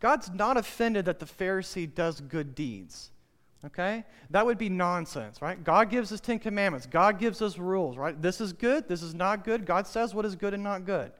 God's 0.00 0.30
not 0.32 0.56
offended 0.56 1.06
that 1.06 1.18
the 1.18 1.26
Pharisee 1.26 1.92
does 1.92 2.20
good 2.20 2.54
deeds. 2.54 3.10
Okay? 3.64 4.04
That 4.30 4.46
would 4.46 4.58
be 4.58 4.68
nonsense, 4.68 5.42
right? 5.42 5.62
God 5.62 5.90
gives 5.90 6.12
us 6.12 6.20
10 6.20 6.38
commandments. 6.38 6.86
God 6.86 7.18
gives 7.18 7.42
us 7.42 7.58
rules, 7.58 7.96
right? 7.96 8.20
This 8.20 8.40
is 8.40 8.52
good, 8.52 8.88
this 8.88 9.02
is 9.02 9.14
not 9.14 9.44
good. 9.44 9.66
God 9.66 9.86
says 9.86 10.14
what 10.14 10.24
is 10.24 10.36
good 10.36 10.54
and 10.54 10.62
not 10.62 10.84
good. 10.84 11.10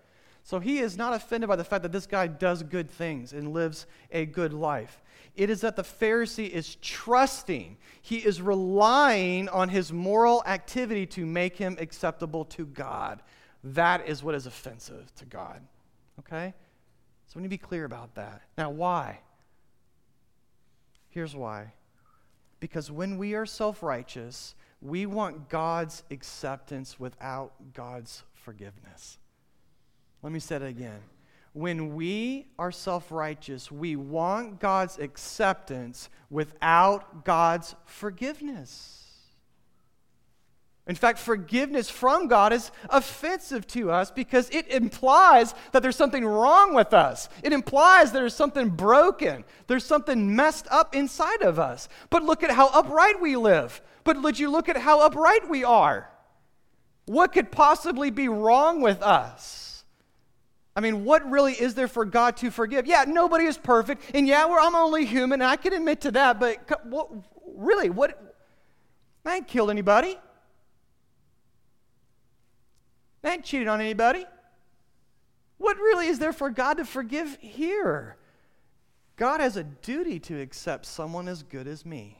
So 0.44 0.60
he 0.60 0.78
is 0.78 0.96
not 0.96 1.12
offended 1.12 1.48
by 1.48 1.56
the 1.56 1.64
fact 1.64 1.82
that 1.82 1.92
this 1.92 2.06
guy 2.06 2.26
does 2.28 2.62
good 2.62 2.88
things 2.88 3.32
and 3.32 3.52
lives 3.52 3.86
a 4.12 4.24
good 4.24 4.52
life. 4.52 5.02
It 5.38 5.50
is 5.50 5.60
that 5.60 5.76
the 5.76 5.84
Pharisee 5.84 6.50
is 6.50 6.74
trusting, 6.82 7.76
he 8.02 8.16
is 8.16 8.42
relying 8.42 9.48
on 9.48 9.68
his 9.68 9.92
moral 9.92 10.42
activity 10.44 11.06
to 11.06 11.24
make 11.24 11.56
him 11.56 11.76
acceptable 11.78 12.44
to 12.46 12.66
God. 12.66 13.22
That 13.62 14.08
is 14.08 14.20
what 14.20 14.34
is 14.34 14.46
offensive 14.46 15.14
to 15.14 15.24
God. 15.24 15.60
Okay? 16.18 16.52
So 17.28 17.34
we 17.36 17.42
need 17.42 17.46
to 17.46 17.50
be 17.50 17.58
clear 17.58 17.84
about 17.84 18.16
that. 18.16 18.42
Now, 18.58 18.70
why? 18.70 19.20
Here's 21.08 21.36
why. 21.36 21.72
Because 22.58 22.90
when 22.90 23.16
we 23.16 23.34
are 23.34 23.46
self 23.46 23.80
righteous, 23.80 24.56
we 24.82 25.06
want 25.06 25.48
God's 25.48 26.02
acceptance 26.10 26.98
without 26.98 27.52
God's 27.74 28.24
forgiveness. 28.34 29.18
Let 30.20 30.32
me 30.32 30.40
say 30.40 30.56
it 30.56 30.62
again 30.62 31.00
when 31.58 31.96
we 31.96 32.46
are 32.56 32.70
self 32.70 33.10
righteous, 33.10 33.70
we 33.70 33.96
want 33.96 34.60
God's 34.60 34.96
acceptance 34.98 36.08
without 36.30 37.24
God's 37.24 37.74
forgiveness. 37.84 38.94
In 40.86 40.94
fact, 40.94 41.18
forgiveness 41.18 41.90
from 41.90 42.28
God 42.28 42.52
is 42.52 42.70
offensive 42.88 43.66
to 43.68 43.90
us 43.90 44.12
because 44.12 44.48
it 44.50 44.68
implies 44.68 45.52
that 45.72 45.82
there's 45.82 45.96
something 45.96 46.24
wrong 46.24 46.74
with 46.74 46.94
us. 46.94 47.28
It 47.42 47.52
implies 47.52 48.12
there's 48.12 48.34
something 48.34 48.70
broken, 48.70 49.44
there's 49.66 49.84
something 49.84 50.36
messed 50.36 50.68
up 50.70 50.94
inside 50.94 51.42
of 51.42 51.58
us. 51.58 51.88
But 52.08 52.22
look 52.22 52.44
at 52.44 52.52
how 52.52 52.68
upright 52.68 53.20
we 53.20 53.36
live. 53.36 53.82
But 54.04 54.22
would 54.22 54.38
you 54.38 54.48
look 54.48 54.68
at 54.68 54.76
how 54.76 55.00
upright 55.00 55.48
we 55.48 55.64
are? 55.64 56.08
What 57.06 57.32
could 57.32 57.50
possibly 57.50 58.10
be 58.10 58.28
wrong 58.28 58.80
with 58.80 59.02
us? 59.02 59.67
I 60.78 60.80
mean, 60.80 61.04
what 61.04 61.28
really 61.28 61.54
is 61.54 61.74
there 61.74 61.88
for 61.88 62.04
God 62.04 62.36
to 62.36 62.52
forgive? 62.52 62.86
Yeah, 62.86 63.02
nobody 63.04 63.46
is 63.46 63.58
perfect, 63.58 64.00
and 64.14 64.28
yeah, 64.28 64.46
I'm 64.48 64.76
only 64.76 65.04
human, 65.06 65.42
and 65.42 65.50
I 65.50 65.56
can 65.56 65.72
admit 65.72 66.02
to 66.02 66.12
that, 66.12 66.38
but 66.38 66.86
what, 66.86 67.08
really, 67.56 67.90
what? 67.90 68.36
I 69.26 69.38
ain't 69.38 69.48
killed 69.48 69.70
anybody. 69.70 70.16
I 73.24 73.30
ain't 73.32 73.44
cheated 73.44 73.66
on 73.66 73.80
anybody. 73.80 74.24
What 75.56 75.78
really 75.78 76.06
is 76.06 76.20
there 76.20 76.32
for 76.32 76.48
God 76.48 76.74
to 76.76 76.84
forgive 76.84 77.36
here? 77.40 78.16
God 79.16 79.40
has 79.40 79.56
a 79.56 79.64
duty 79.64 80.20
to 80.20 80.40
accept 80.40 80.86
someone 80.86 81.26
as 81.26 81.42
good 81.42 81.66
as 81.66 81.84
me. 81.84 82.17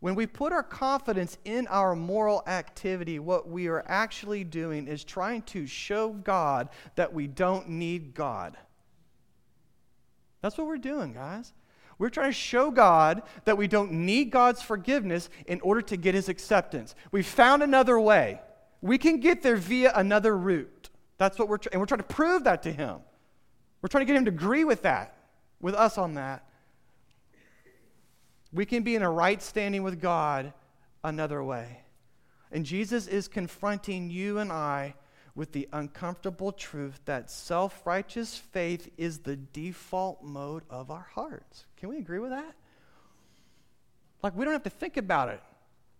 When 0.00 0.14
we 0.14 0.26
put 0.26 0.52
our 0.52 0.62
confidence 0.62 1.38
in 1.44 1.66
our 1.66 1.96
moral 1.96 2.44
activity, 2.46 3.18
what 3.18 3.48
we 3.48 3.66
are 3.66 3.84
actually 3.86 4.44
doing 4.44 4.86
is 4.86 5.02
trying 5.02 5.42
to 5.42 5.66
show 5.66 6.10
God 6.10 6.68
that 6.94 7.12
we 7.12 7.26
don't 7.26 7.68
need 7.68 8.14
God. 8.14 8.56
That's 10.40 10.56
what 10.56 10.68
we're 10.68 10.78
doing, 10.78 11.12
guys. 11.14 11.52
We're 11.98 12.10
trying 12.10 12.28
to 12.28 12.32
show 12.32 12.70
God 12.70 13.22
that 13.44 13.58
we 13.58 13.66
don't 13.66 13.90
need 13.90 14.30
God's 14.30 14.62
forgiveness 14.62 15.28
in 15.46 15.60
order 15.62 15.82
to 15.82 15.96
get 15.96 16.14
his 16.14 16.28
acceptance. 16.28 16.94
We 17.10 17.24
found 17.24 17.64
another 17.64 17.98
way. 17.98 18.40
We 18.80 18.98
can 18.98 19.18
get 19.18 19.42
there 19.42 19.56
via 19.56 19.92
another 19.96 20.36
route. 20.36 20.90
That's 21.16 21.40
what 21.40 21.48
we're 21.48 21.58
trying, 21.58 21.72
and 21.72 21.80
we're 21.80 21.86
trying 21.86 21.98
to 21.98 22.04
prove 22.04 22.44
that 22.44 22.62
to 22.62 22.72
him. 22.72 22.98
We're 23.82 23.88
trying 23.88 24.06
to 24.06 24.12
get 24.12 24.16
him 24.16 24.26
to 24.26 24.30
agree 24.30 24.62
with 24.62 24.82
that, 24.82 25.16
with 25.60 25.74
us 25.74 25.98
on 25.98 26.14
that. 26.14 26.47
We 28.52 28.64
can 28.64 28.82
be 28.82 28.94
in 28.94 29.02
a 29.02 29.10
right 29.10 29.42
standing 29.42 29.82
with 29.82 30.00
God 30.00 30.52
another 31.04 31.42
way. 31.42 31.80
And 32.50 32.64
Jesus 32.64 33.06
is 33.06 33.28
confronting 33.28 34.10
you 34.10 34.38
and 34.38 34.50
I 34.50 34.94
with 35.34 35.52
the 35.52 35.68
uncomfortable 35.72 36.50
truth 36.50 37.00
that 37.04 37.30
self 37.30 37.86
righteous 37.86 38.36
faith 38.36 38.90
is 38.96 39.18
the 39.18 39.36
default 39.36 40.22
mode 40.22 40.62
of 40.70 40.90
our 40.90 41.06
hearts. 41.14 41.66
Can 41.76 41.90
we 41.90 41.98
agree 41.98 42.18
with 42.18 42.30
that? 42.30 42.54
Like, 44.22 44.34
we 44.34 44.44
don't 44.44 44.52
have 44.52 44.64
to 44.64 44.70
think 44.70 44.96
about 44.96 45.28
it. 45.28 45.40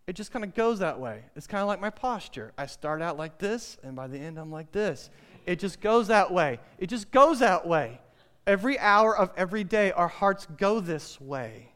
It 0.08 0.16
just 0.16 0.32
kind 0.32 0.44
of 0.44 0.54
goes 0.54 0.78
that 0.78 0.98
way. 0.98 1.22
It's 1.36 1.46
kind 1.46 1.60
of 1.60 1.68
like 1.68 1.80
my 1.80 1.90
posture. 1.90 2.52
I 2.56 2.66
start 2.66 3.02
out 3.02 3.18
like 3.18 3.38
this, 3.38 3.76
and 3.84 3.94
by 3.94 4.08
the 4.08 4.18
end, 4.18 4.38
I'm 4.38 4.50
like 4.50 4.72
this. 4.72 5.10
It 5.46 5.58
just 5.60 5.80
goes 5.80 6.08
that 6.08 6.32
way. 6.32 6.58
It 6.78 6.88
just 6.88 7.10
goes 7.10 7.38
that 7.40 7.66
way. 7.66 8.00
Every 8.46 8.78
hour 8.78 9.16
of 9.16 9.30
every 9.36 9.64
day, 9.64 9.92
our 9.92 10.08
hearts 10.08 10.48
go 10.56 10.80
this 10.80 11.20
way 11.20 11.72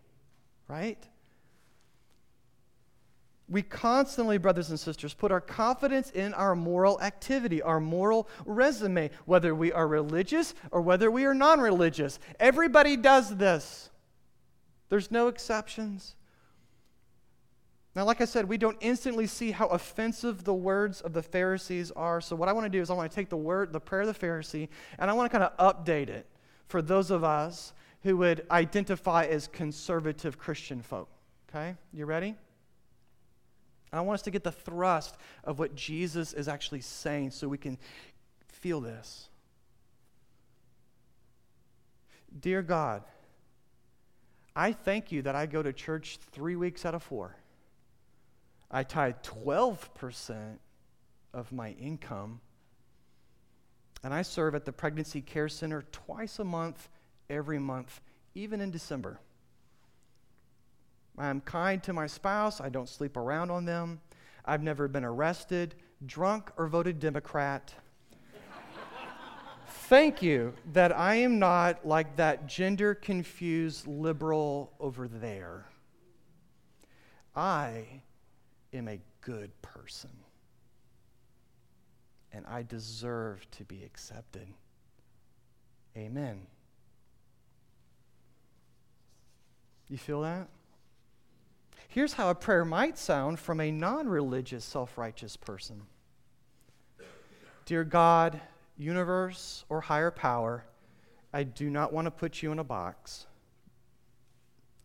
right? 0.72 1.06
We 3.46 3.60
constantly, 3.60 4.38
brothers 4.38 4.70
and 4.70 4.80
sisters, 4.80 5.12
put 5.12 5.30
our 5.30 5.40
confidence 5.40 6.10
in 6.10 6.32
our 6.32 6.56
moral 6.56 6.98
activity, 7.02 7.60
our 7.60 7.78
moral 7.78 8.26
resume, 8.46 9.10
whether 9.26 9.54
we 9.54 9.70
are 9.70 9.86
religious 9.86 10.54
or 10.70 10.80
whether 10.80 11.10
we 11.10 11.26
are 11.26 11.34
non 11.34 11.60
religious. 11.60 12.18
Everybody 12.40 12.96
does 12.96 13.36
this, 13.36 13.90
there's 14.88 15.10
no 15.10 15.28
exceptions. 15.28 16.16
Now, 17.94 18.06
like 18.06 18.22
I 18.22 18.24
said, 18.24 18.48
we 18.48 18.56
don't 18.56 18.78
instantly 18.80 19.26
see 19.26 19.50
how 19.50 19.66
offensive 19.66 20.44
the 20.44 20.54
words 20.54 21.02
of 21.02 21.12
the 21.12 21.22
Pharisees 21.22 21.90
are. 21.90 22.22
So, 22.22 22.34
what 22.34 22.48
I 22.48 22.54
want 22.54 22.64
to 22.64 22.70
do 22.70 22.80
is 22.80 22.88
I 22.88 22.94
want 22.94 23.10
to 23.10 23.14
take 23.14 23.28
the 23.28 23.36
word, 23.36 23.74
the 23.74 23.80
prayer 23.80 24.00
of 24.00 24.18
the 24.18 24.26
Pharisee, 24.26 24.70
and 24.98 25.10
I 25.10 25.12
want 25.12 25.30
to 25.30 25.38
kind 25.38 25.52
of 25.52 25.54
update 25.58 26.08
it 26.08 26.26
for 26.68 26.80
those 26.80 27.10
of 27.10 27.24
us 27.24 27.74
who 28.02 28.16
would 28.18 28.46
identify 28.50 29.24
as 29.24 29.46
conservative 29.48 30.38
Christian 30.38 30.82
folk. 30.82 31.08
Okay? 31.48 31.76
You 31.92 32.06
ready? 32.06 32.34
I 33.92 34.00
want 34.00 34.14
us 34.14 34.22
to 34.22 34.30
get 34.30 34.42
the 34.42 34.52
thrust 34.52 35.16
of 35.44 35.58
what 35.58 35.74
Jesus 35.74 36.32
is 36.32 36.48
actually 36.48 36.80
saying 36.80 37.32
so 37.32 37.46
we 37.46 37.58
can 37.58 37.78
feel 38.48 38.80
this. 38.80 39.28
Dear 42.40 42.62
God, 42.62 43.02
I 44.56 44.72
thank 44.72 45.12
you 45.12 45.22
that 45.22 45.34
I 45.34 45.46
go 45.46 45.62
to 45.62 45.72
church 45.72 46.18
three 46.32 46.56
weeks 46.56 46.86
out 46.86 46.94
of 46.94 47.02
four. 47.02 47.36
I 48.70 48.82
tithe 48.82 49.16
12% 49.22 50.56
of 51.34 51.52
my 51.52 51.70
income. 51.72 52.40
And 54.02 54.12
I 54.12 54.22
serve 54.22 54.54
at 54.54 54.64
the 54.64 54.72
Pregnancy 54.72 55.20
Care 55.20 55.48
Center 55.48 55.84
twice 55.92 56.38
a 56.38 56.44
month, 56.44 56.88
every 57.28 57.58
month, 57.58 58.00
even 58.34 58.60
in 58.60 58.70
December. 58.70 59.18
I 61.18 61.28
am 61.28 61.40
kind 61.40 61.82
to 61.84 61.92
my 61.92 62.06
spouse. 62.06 62.60
I 62.60 62.68
don't 62.68 62.88
sleep 62.88 63.16
around 63.16 63.50
on 63.50 63.64
them. 63.64 64.00
I've 64.44 64.62
never 64.62 64.88
been 64.88 65.04
arrested, 65.04 65.74
drunk, 66.06 66.50
or 66.56 66.66
voted 66.66 66.98
Democrat. 66.98 67.72
Thank 69.68 70.22
you 70.22 70.54
that 70.72 70.96
I 70.96 71.16
am 71.16 71.38
not 71.38 71.86
like 71.86 72.16
that 72.16 72.46
gender 72.46 72.94
confused 72.94 73.86
liberal 73.86 74.72
over 74.80 75.06
there. 75.06 75.66
I 77.36 78.02
am 78.72 78.88
a 78.88 78.98
good 79.20 79.50
person. 79.62 80.10
And 82.32 82.46
I 82.46 82.62
deserve 82.62 83.48
to 83.52 83.64
be 83.64 83.84
accepted. 83.84 84.48
Amen. 85.96 86.46
You 89.92 89.98
feel 89.98 90.22
that? 90.22 90.48
Here's 91.86 92.14
how 92.14 92.30
a 92.30 92.34
prayer 92.34 92.64
might 92.64 92.96
sound 92.96 93.38
from 93.38 93.60
a 93.60 93.70
non 93.70 94.08
religious, 94.08 94.64
self 94.64 94.96
righteous 94.96 95.36
person 95.36 95.82
Dear 97.66 97.84
God, 97.84 98.40
universe, 98.78 99.66
or 99.68 99.82
higher 99.82 100.10
power, 100.10 100.64
I 101.30 101.42
do 101.42 101.68
not 101.68 101.92
want 101.92 102.06
to 102.06 102.10
put 102.10 102.42
you 102.42 102.52
in 102.52 102.58
a 102.58 102.64
box. 102.64 103.26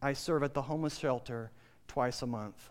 I 0.02 0.12
serve 0.12 0.44
at 0.44 0.54
the 0.54 0.64
homeless 0.64 0.98
shelter 0.98 1.52
twice 1.88 2.22
a 2.22 2.28
month. 2.28 2.70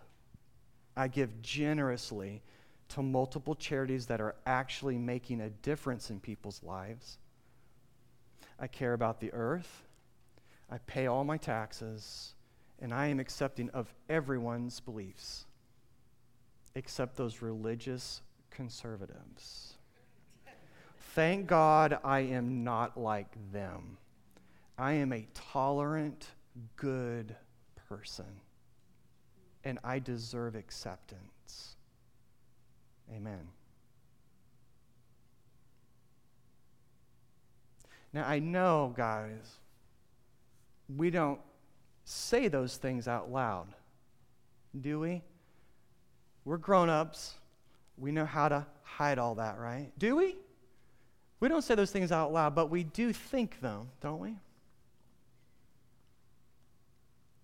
I 0.94 1.08
give 1.08 1.40
generously 1.40 2.42
to 2.90 3.02
multiple 3.02 3.54
charities 3.54 4.04
that 4.08 4.20
are 4.20 4.36
actually 4.44 4.98
making 4.98 5.40
a 5.40 5.48
difference 5.48 6.10
in 6.10 6.20
people's 6.20 6.62
lives. 6.62 7.16
I 8.60 8.66
care 8.66 8.92
about 8.92 9.20
the 9.20 9.32
earth. 9.32 9.85
I 10.70 10.78
pay 10.78 11.06
all 11.06 11.24
my 11.24 11.36
taxes. 11.36 12.34
And 12.78 12.92
I 12.92 13.06
am 13.06 13.20
accepting 13.20 13.70
of 13.70 13.94
everyone's 14.08 14.80
beliefs 14.80 15.46
except 16.74 17.16
those 17.16 17.40
religious 17.40 18.20
conservatives. 18.50 19.74
Thank 21.14 21.46
God 21.46 21.98
I 22.04 22.20
am 22.20 22.64
not 22.64 22.98
like 23.00 23.34
them. 23.50 23.96
I 24.76 24.92
am 24.92 25.14
a 25.14 25.26
tolerant, 25.32 26.26
good 26.76 27.34
person 27.88 28.26
and 29.66 29.80
I 29.82 29.98
deserve 29.98 30.54
acceptance. 30.54 31.74
Amen. 33.12 33.48
Now, 38.12 38.28
I 38.28 38.38
know, 38.38 38.94
guys, 38.96 39.58
we 40.94 41.10
don't 41.10 41.40
say 42.04 42.48
those 42.48 42.76
things 42.76 43.08
out 43.08 43.30
loud, 43.30 43.66
do 44.78 45.00
we? 45.00 45.22
We're 46.44 46.58
grown 46.58 46.88
ups. 46.88 47.34
We 47.98 48.12
know 48.12 48.24
how 48.24 48.48
to 48.48 48.66
hide 48.82 49.18
all 49.18 49.34
that, 49.36 49.58
right? 49.58 49.90
Do 49.98 50.16
we? 50.16 50.36
We 51.40 51.48
don't 51.48 51.62
say 51.62 51.74
those 51.74 51.90
things 51.90 52.12
out 52.12 52.32
loud, 52.32 52.54
but 52.54 52.70
we 52.70 52.84
do 52.84 53.12
think 53.12 53.60
them, 53.60 53.88
don't 54.00 54.20
we? 54.20 54.36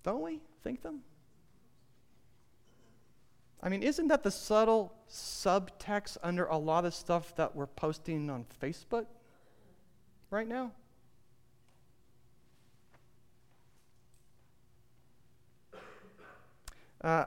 Don't 0.03 0.23
we 0.23 0.41
think 0.63 0.83
them? 0.83 1.01
I 3.63 3.69
mean, 3.69 3.83
isn't 3.83 4.09
that 4.09 4.23
the 4.23 4.31
subtle 4.31 4.93
subtext 5.09 6.17
under 6.23 6.47
a 6.47 6.57
lot 6.57 6.85
of 6.85 6.95
stuff 6.95 7.35
that 7.37 7.55
we're 7.55 7.69
posting 7.69 8.29
on 8.29 8.45
Facebook 8.61 9.07
right 10.31 10.49
now? 10.49 10.73
Uh, 17.03 17.25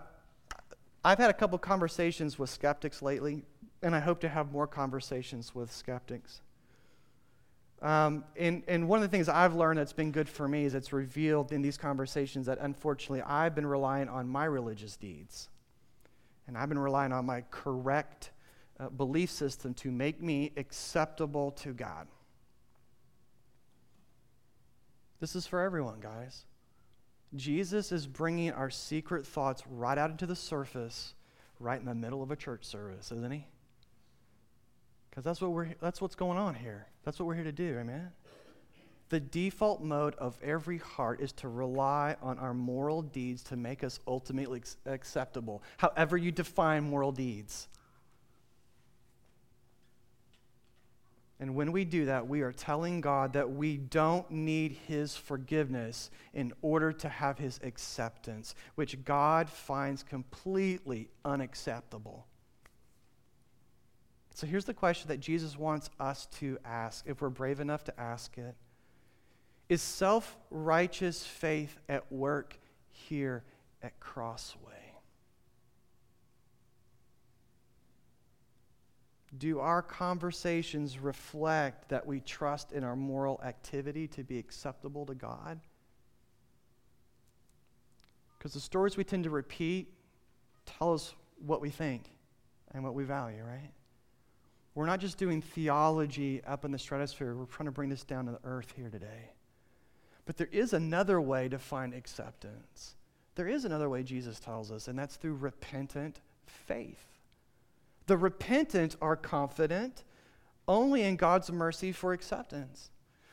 I've 1.04 1.18
had 1.18 1.30
a 1.30 1.34
couple 1.34 1.58
conversations 1.58 2.40
with 2.40 2.50
skeptics 2.50 3.02
lately, 3.02 3.44
and 3.82 3.96
I 3.96 4.00
hope 4.00 4.22
to 4.22 4.30
have 4.30 4.52
more 4.52 4.68
conversations 4.68 5.54
with 5.54 5.72
skeptics. 5.72 6.42
Um, 7.82 8.24
and, 8.38 8.64
and 8.68 8.88
one 8.88 8.98
of 8.98 9.04
the 9.04 9.10
things 9.16 9.30
I've 9.30 9.54
learned 9.54 9.78
that's 9.78 9.94
been 9.94 10.12
good 10.12 10.30
for 10.30 10.48
me 10.48 10.66
is 10.66 10.74
it's 10.74 10.94
revealed 10.94 11.52
in 11.52 11.62
these 11.62 11.78
conversations 11.78 12.46
that 12.46 12.58
unfortunately 12.62 13.22
I've 13.22 13.54
been 13.54 13.68
relying 13.68 14.08
on 14.08 14.28
my 14.28 14.46
religious 14.46 14.96
deeds 14.96 15.50
and 16.48 16.58
I've 16.58 16.70
been 16.70 16.80
relying 16.80 17.12
on 17.12 17.26
my 17.26 17.44
correct 17.52 18.32
uh, 18.80 18.90
belief 18.90 19.30
system 19.30 19.74
to 19.76 19.92
make 19.92 20.22
me 20.22 20.52
acceptable 20.58 21.52
to 21.52 21.74
God. 21.74 22.08
This 25.20 25.36
is 25.36 25.46
for 25.48 25.62
everyone, 25.62 26.00
guys. 26.00 26.46
Jesus 27.36 27.92
is 27.92 28.08
bringing 28.08 28.52
our 28.52 28.70
secret 28.70 29.26
thoughts 29.26 29.64
right 29.70 29.98
out 29.98 30.12
into 30.12 30.26
the 30.26 30.36
surface, 30.36 31.14
right 31.60 31.80
in 31.80 31.86
the 31.86 31.96
middle 31.96 32.24
of 32.24 32.32
a 32.32 32.36
church 32.36 32.66
service, 32.66 33.12
isn't 33.12 33.32
he? 33.32 33.46
Because 35.10 35.24
that's 35.24 35.42
what 35.42 35.52
we're 35.52 35.70
that's 35.80 36.02
what's 36.02 36.16
going 36.16 36.38
on 36.38 36.56
here. 36.56 36.88
That's 37.04 37.20
what 37.20 37.26
we're 37.26 37.36
here 37.36 37.44
to 37.46 37.52
do, 37.52 37.78
amen. 37.80 38.12
The 39.10 39.20
default 39.20 39.82
mode 39.82 40.16
of 40.16 40.38
every 40.42 40.80
heart 40.80 41.22
is 41.22 41.32
to 41.34 41.48
rely 41.48 42.16
on 42.22 42.40
our 42.40 42.54
moral 42.54 43.04
deeds 43.04 43.44
to 43.44 43.56
make 43.56 43.84
us 43.84 44.00
ultimately 44.08 44.64
acceptable, 44.86 45.62
however, 45.78 46.18
you 46.18 46.32
define 46.32 46.84
moral 46.84 47.12
deeds. 47.12 47.68
And 51.40 51.54
when 51.54 51.72
we 51.72 51.84
do 51.84 52.06
that, 52.06 52.28
we 52.28 52.42
are 52.42 52.54
telling 52.54 53.02
God 53.02 53.34
that 53.34 53.52
we 53.52 53.78
don't 53.78 54.30
need 54.32 54.78
His 54.88 55.18
forgiveness 55.18 56.10
in 56.34 56.54
order 56.62 56.94
to 56.94 57.10
have 57.10 57.38
His 57.38 57.60
acceptance, 57.62 58.56
which 58.76 59.04
God 59.04 59.50
finds 59.50 60.02
completely 60.02 61.10
unacceptable. 61.26 62.26
So 64.34 64.48
here's 64.48 64.66
the 64.66 64.74
question 64.74 65.10
that 65.10 65.20
Jesus 65.20 65.58
wants 65.58 65.90
us 66.00 66.28
to 66.40 66.58
ask, 66.64 67.06
if 67.08 67.22
we're 67.22 67.30
brave 67.30 67.60
enough 67.60 67.84
to 67.86 68.00
ask 68.00 68.38
it 68.38 68.56
is 69.68 69.82
self 69.82 70.38
righteous 70.52 71.26
faith 71.26 71.78
at 71.90 72.12
work 72.12 72.60
here 72.92 73.44
at 73.82 74.00
Crossway? 74.00 74.75
Do 79.38 79.60
our 79.60 79.82
conversations 79.82 81.00
reflect 81.00 81.90
that 81.90 82.06
we 82.06 82.20
trust 82.22 82.72
in 82.72 82.84
our 82.84 82.96
moral 82.96 83.42
activity 83.44 84.08
to 84.10 84.24
be 84.24 84.38
acceptable 84.38 85.06
to 85.06 85.16
God? 85.16 85.60
Because 88.38 88.54
the 88.54 88.60
stories 88.60 88.96
we 88.96 89.04
tend 89.04 89.24
to 89.24 89.30
repeat 89.30 89.92
tell 90.66 90.94
us 90.94 91.14
what 91.46 91.62
we 91.62 91.70
think 91.70 92.04
and 92.74 92.84
what 92.84 92.94
we 92.94 93.04
value, 93.04 93.44
right? 93.44 93.72
We're 94.76 94.86
not 94.86 95.00
just 95.00 95.18
doing 95.18 95.42
theology 95.42 96.42
up 96.46 96.66
in 96.66 96.72
the 96.72 96.80
stratosphere, 96.80 97.34
we're 97.34 97.46
trying 97.46 97.66
to 97.66 97.72
bring 97.72 97.90
this 97.90 98.04
down 98.04 98.26
to 98.26 98.34
the 98.34 98.40
earth 98.44 98.74
here 98.76 98.90
today. 98.90 99.32
But 100.26 100.38
there 100.38 100.50
is 100.52 100.74
another 100.74 101.22
way 101.22 101.48
to 101.50 101.58
find 101.58 101.94
acceptance. 101.94 102.96
There 103.36 103.48
is 103.48 103.66
another 103.66 103.90
way 103.90 104.04
Jesus 104.04 104.40
tells 104.40 104.72
us, 104.72 104.88
and 104.88 104.98
that's 104.98 105.16
through 105.16 105.36
repentant 105.36 106.20
faith. 106.46 107.15
The 108.08 108.18
repentant 108.18 108.96
are 109.02 109.16
confident 109.16 110.04
only 110.68 111.04
in 111.04 111.16
God's 111.16 111.52
mercy 111.52 111.92
for 111.92 112.14
acceptance. 112.14 112.90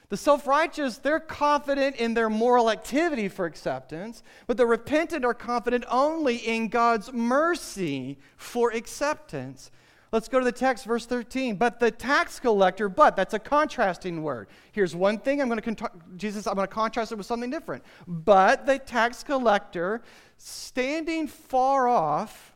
The 0.08 0.16
self 0.18 0.46
righteous, 0.46 0.98
they're 0.98 1.20
confident 1.20 1.96
in 1.96 2.12
their 2.12 2.28
moral 2.28 2.70
activity 2.70 3.28
for 3.28 3.46
acceptance, 3.46 4.22
but 4.46 4.58
the 4.58 4.66
repentant 4.66 5.24
are 5.24 5.32
confident 5.32 5.84
only 5.88 6.36
in 6.36 6.68
God's 6.68 7.12
mercy 7.12 8.18
for 8.36 8.70
acceptance. 8.72 9.70
Let's 10.12 10.28
go 10.28 10.38
to 10.38 10.44
the 10.44 10.52
text, 10.52 10.84
verse 10.84 11.06
13. 11.06 11.56
But 11.56 11.80
the 11.80 11.90
tax 11.90 12.38
collector, 12.38 12.90
but 12.90 13.16
that's 13.16 13.32
a 13.32 13.38
contrasting 13.38 14.22
word. 14.22 14.48
Here's 14.72 14.94
one 14.94 15.16
thing 15.16 15.40
I'm 15.40 15.48
going 15.48 15.62
to, 15.62 15.90
Jesus, 16.18 16.46
I'm 16.46 16.56
going 16.56 16.68
to 16.68 16.74
contrast 16.74 17.12
it 17.12 17.14
with 17.14 17.26
something 17.26 17.48
different. 17.48 17.82
But 18.06 18.66
the 18.66 18.78
tax 18.78 19.22
collector, 19.22 20.02
standing 20.36 21.26
far 21.26 21.88
off, 21.88 22.51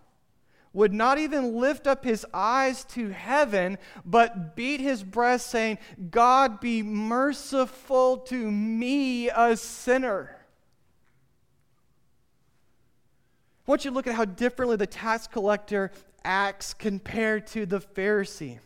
would 0.77 0.93
not 0.93 1.17
even 1.17 1.57
lift 1.57 1.87
up 1.87 2.05
his 2.05 2.27
eyes 2.35 2.85
to 2.85 3.09
heaven, 3.09 3.79
but 4.05 4.55
beat 4.55 4.79
his 4.79 5.03
breast, 5.03 5.47
saying, 5.47 5.79
God 6.11 6.61
be 6.61 6.83
merciful 6.83 8.19
to 8.19 8.51
me, 8.51 9.31
a 9.31 9.57
sinner. 9.57 10.37
I 13.67 13.71
want 13.71 13.87
you 13.87 13.91
to 13.91 13.95
look 13.95 14.07
at 14.07 14.15
how 14.15 14.27
differently 14.27 14.77
the 14.77 14.87
tax 14.87 15.27
collector 15.27 15.93
acts 16.23 16.75
compared 16.75 17.47
to 17.49 17.65
the 17.65 17.81
Pharisee. 17.81 18.59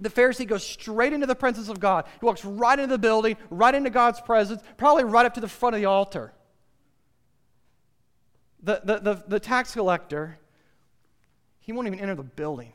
The 0.00 0.10
Pharisee 0.10 0.48
goes 0.48 0.66
straight 0.66 1.12
into 1.12 1.28
the 1.28 1.36
presence 1.36 1.68
of 1.68 1.78
God. 1.78 2.06
He 2.18 2.26
walks 2.26 2.44
right 2.44 2.76
into 2.76 2.92
the 2.92 2.98
building, 2.98 3.36
right 3.50 3.74
into 3.74 3.90
God's 3.90 4.20
presence, 4.20 4.62
probably 4.76 5.04
right 5.04 5.26
up 5.26 5.34
to 5.34 5.40
the 5.40 5.46
front 5.46 5.76
of 5.76 5.80
the 5.80 5.86
altar. 5.86 6.32
The, 8.64 8.80
the, 8.82 8.98
the, 8.98 9.24
the 9.28 9.40
tax 9.40 9.74
collector 9.74 10.40
he 11.60 11.72
won't 11.72 11.86
even 11.86 12.00
enter 12.00 12.14
the 12.14 12.22
building. 12.22 12.72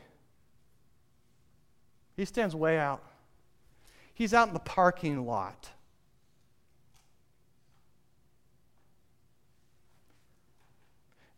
He 2.16 2.26
stands 2.26 2.56
way 2.56 2.78
out. 2.78 3.04
He's 4.14 4.34
out 4.34 4.48
in 4.48 4.54
the 4.54 4.60
parking 4.60 5.26
lot. 5.26 5.70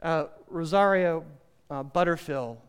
Uh, 0.02 0.26
Rosaria 0.48 1.24
uh, 1.72 1.82
Butterfield, 1.82 2.60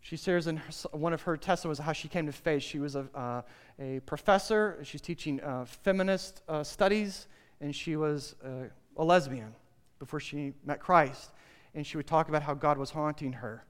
she 0.00 0.16
shares 0.16 0.46
in 0.46 0.58
her, 0.58 0.72
one 0.92 1.12
of 1.12 1.22
her 1.22 1.36
testimonies 1.36 1.80
how 1.80 1.92
she 1.92 2.06
came 2.06 2.26
to 2.26 2.32
faith. 2.32 2.62
She 2.62 2.78
was 2.78 2.94
a, 2.94 3.08
uh, 3.12 3.42
a 3.80 4.00
professor, 4.00 4.78
she's 4.84 5.00
teaching 5.00 5.40
uh, 5.42 5.64
feminist 5.64 6.42
uh, 6.48 6.62
studies, 6.62 7.26
and 7.60 7.74
she 7.74 7.96
was 7.96 8.36
uh, 8.44 8.68
a 8.96 9.04
lesbian 9.04 9.52
before 9.98 10.20
she 10.20 10.52
met 10.64 10.78
Christ. 10.78 11.32
And 11.74 11.84
she 11.84 11.96
would 11.96 12.06
talk 12.06 12.28
about 12.28 12.42
how 12.42 12.54
God 12.54 12.78
was 12.78 12.90
haunting 12.90 13.32
her 13.32 13.64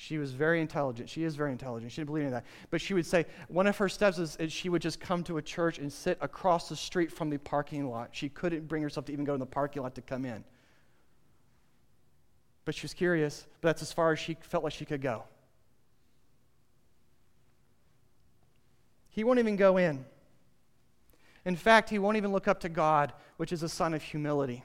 she 0.00 0.16
was 0.16 0.32
very 0.32 0.62
intelligent. 0.62 1.10
She 1.10 1.24
is 1.24 1.36
very 1.36 1.52
intelligent. 1.52 1.92
She 1.92 2.00
didn't 2.00 2.06
believe 2.06 2.24
in 2.24 2.30
that. 2.30 2.46
But 2.70 2.80
she 2.80 2.94
would 2.94 3.04
say 3.04 3.26
one 3.48 3.66
of 3.66 3.76
her 3.76 3.86
steps 3.86 4.16
is, 4.18 4.34
is, 4.36 4.50
she 4.50 4.70
would 4.70 4.80
just 4.80 4.98
come 4.98 5.22
to 5.24 5.36
a 5.36 5.42
church 5.42 5.78
and 5.78 5.92
sit 5.92 6.16
across 6.22 6.70
the 6.70 6.74
street 6.74 7.12
from 7.12 7.28
the 7.28 7.36
parking 7.36 7.86
lot. 7.86 8.08
She 8.12 8.30
couldn't 8.30 8.66
bring 8.66 8.82
herself 8.82 9.04
to 9.06 9.12
even 9.12 9.26
go 9.26 9.34
to 9.34 9.38
the 9.38 9.44
parking 9.44 9.82
lot 9.82 9.94
to 9.96 10.00
come 10.00 10.24
in. 10.24 10.42
But 12.64 12.74
she 12.74 12.84
was 12.84 12.94
curious, 12.94 13.46
but 13.60 13.68
that's 13.68 13.82
as 13.82 13.92
far 13.92 14.10
as 14.10 14.18
she 14.18 14.38
felt 14.40 14.64
like 14.64 14.72
she 14.72 14.86
could 14.86 15.02
go. 15.02 15.24
He 19.10 19.22
won't 19.22 19.38
even 19.38 19.56
go 19.56 19.76
in. 19.76 20.06
In 21.44 21.56
fact, 21.56 21.90
he 21.90 21.98
won't 21.98 22.16
even 22.16 22.32
look 22.32 22.48
up 22.48 22.60
to 22.60 22.70
God, 22.70 23.12
which 23.36 23.52
is 23.52 23.62
a 23.62 23.68
sign 23.68 23.92
of 23.92 24.02
humility. 24.02 24.64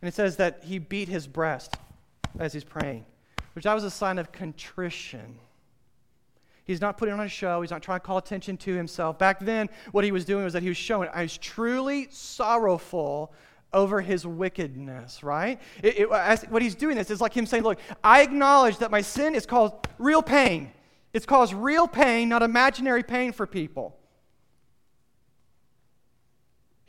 And 0.00 0.08
it 0.08 0.14
says 0.14 0.36
that 0.36 0.62
he 0.62 0.78
beat 0.78 1.08
his 1.08 1.26
breast 1.26 1.76
as 2.38 2.52
he's 2.52 2.64
praying, 2.64 3.04
which 3.54 3.64
that 3.64 3.74
was 3.74 3.84
a 3.84 3.90
sign 3.90 4.18
of 4.18 4.32
contrition. 4.32 5.38
He's 6.64 6.80
not 6.80 6.98
putting 6.98 7.14
on 7.14 7.20
a 7.20 7.28
show. 7.28 7.62
He's 7.62 7.70
not 7.70 7.82
trying 7.82 7.98
to 7.98 8.06
call 8.06 8.18
attention 8.18 8.56
to 8.58 8.74
himself. 8.74 9.18
Back 9.18 9.40
then, 9.40 9.68
what 9.90 10.04
he 10.04 10.12
was 10.12 10.24
doing 10.24 10.44
was 10.44 10.52
that 10.52 10.62
he 10.62 10.68
was 10.68 10.76
showing, 10.76 11.08
I 11.12 11.22
was 11.22 11.36
truly 11.36 12.06
sorrowful 12.10 13.32
over 13.72 14.00
his 14.00 14.26
wickedness, 14.26 15.22
right? 15.22 15.60
It, 15.82 16.00
it, 16.00 16.50
what 16.50 16.62
he's 16.62 16.74
doing 16.74 16.96
this 16.96 17.10
is 17.10 17.20
like 17.20 17.36
him 17.36 17.46
saying, 17.46 17.62
Look, 17.62 17.78
I 18.02 18.22
acknowledge 18.22 18.78
that 18.78 18.90
my 18.90 19.00
sin 19.00 19.34
is 19.34 19.46
caused 19.46 19.74
real 19.98 20.22
pain. 20.22 20.72
It's 21.12 21.26
caused 21.26 21.54
real 21.54 21.88
pain, 21.88 22.28
not 22.28 22.42
imaginary 22.42 23.02
pain 23.02 23.32
for 23.32 23.46
people. 23.46 23.96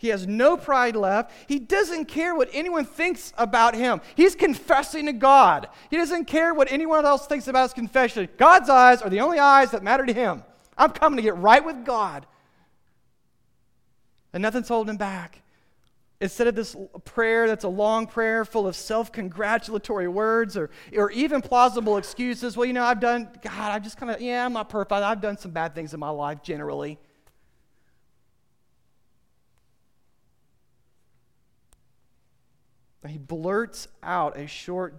He 0.01 0.07
has 0.07 0.25
no 0.25 0.57
pride 0.57 0.95
left. 0.95 1.31
He 1.47 1.59
doesn't 1.59 2.05
care 2.05 2.33
what 2.33 2.49
anyone 2.53 2.85
thinks 2.85 3.33
about 3.37 3.75
him. 3.75 4.01
He's 4.15 4.33
confessing 4.33 5.05
to 5.05 5.13
God. 5.13 5.67
He 5.91 5.97
doesn't 5.97 6.25
care 6.25 6.55
what 6.55 6.71
anyone 6.71 7.05
else 7.05 7.27
thinks 7.27 7.47
about 7.47 7.65
his 7.65 7.73
confession. 7.73 8.27
God's 8.35 8.67
eyes 8.67 9.03
are 9.03 9.11
the 9.11 9.19
only 9.19 9.37
eyes 9.37 9.69
that 9.69 9.83
matter 9.83 10.03
to 10.03 10.11
him. 10.11 10.43
I'm 10.75 10.89
coming 10.89 11.17
to 11.17 11.21
get 11.21 11.37
right 11.37 11.63
with 11.63 11.85
God. 11.85 12.25
And 14.33 14.41
nothing's 14.41 14.69
holding 14.69 14.89
him 14.89 14.97
back. 14.97 15.43
Instead 16.19 16.47
of 16.47 16.55
this 16.55 16.75
prayer 17.05 17.45
that's 17.45 17.63
a 17.63 17.69
long 17.69 18.07
prayer 18.07 18.43
full 18.43 18.65
of 18.65 18.75
self 18.75 19.11
congratulatory 19.11 20.07
words 20.07 20.57
or, 20.57 20.71
or 20.95 21.11
even 21.11 21.43
plausible 21.43 21.97
excuses, 21.97 22.57
well, 22.57 22.65
you 22.65 22.73
know, 22.73 22.83
I've 22.83 22.99
done, 22.99 23.29
God, 23.43 23.71
I've 23.71 23.83
just 23.83 23.97
kind 23.97 24.11
of, 24.11 24.19
yeah, 24.19 24.43
I'm 24.43 24.53
not 24.53 24.67
perfect. 24.67 24.93
I've 24.93 25.21
done 25.21 25.37
some 25.37 25.51
bad 25.51 25.75
things 25.75 25.93
in 25.93 25.99
my 25.99 26.09
life 26.09 26.41
generally. 26.41 26.97
He 33.09 33.17
blurts 33.17 33.87
out 34.03 34.37
a 34.37 34.45
short, 34.45 34.93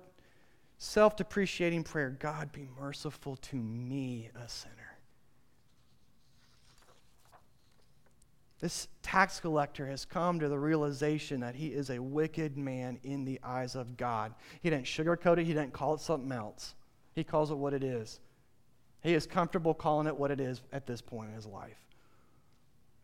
self 0.78 1.16
depreciating 1.16 1.84
prayer 1.84 2.10
God, 2.10 2.50
be 2.50 2.68
merciful 2.80 3.36
to 3.36 3.56
me, 3.56 4.30
a 4.34 4.48
sinner. 4.48 4.74
This 8.58 8.86
tax 9.02 9.40
collector 9.40 9.86
has 9.86 10.04
come 10.04 10.38
to 10.38 10.48
the 10.48 10.58
realization 10.58 11.40
that 11.40 11.56
he 11.56 11.68
is 11.68 11.90
a 11.90 12.00
wicked 12.00 12.56
man 12.56 12.98
in 13.02 13.24
the 13.24 13.40
eyes 13.42 13.74
of 13.74 13.96
God. 13.96 14.34
He 14.62 14.70
didn't 14.70 14.86
sugarcoat 14.86 15.38
it, 15.38 15.46
he 15.46 15.52
didn't 15.52 15.72
call 15.72 15.94
it 15.94 16.00
something 16.00 16.30
else. 16.30 16.74
He 17.14 17.24
calls 17.24 17.50
it 17.50 17.56
what 17.56 17.74
it 17.74 17.82
is. 17.82 18.20
He 19.02 19.14
is 19.14 19.26
comfortable 19.26 19.74
calling 19.74 20.06
it 20.06 20.16
what 20.16 20.30
it 20.30 20.40
is 20.40 20.62
at 20.72 20.86
this 20.86 21.00
point 21.00 21.30
in 21.30 21.34
his 21.34 21.46
life. 21.46 21.76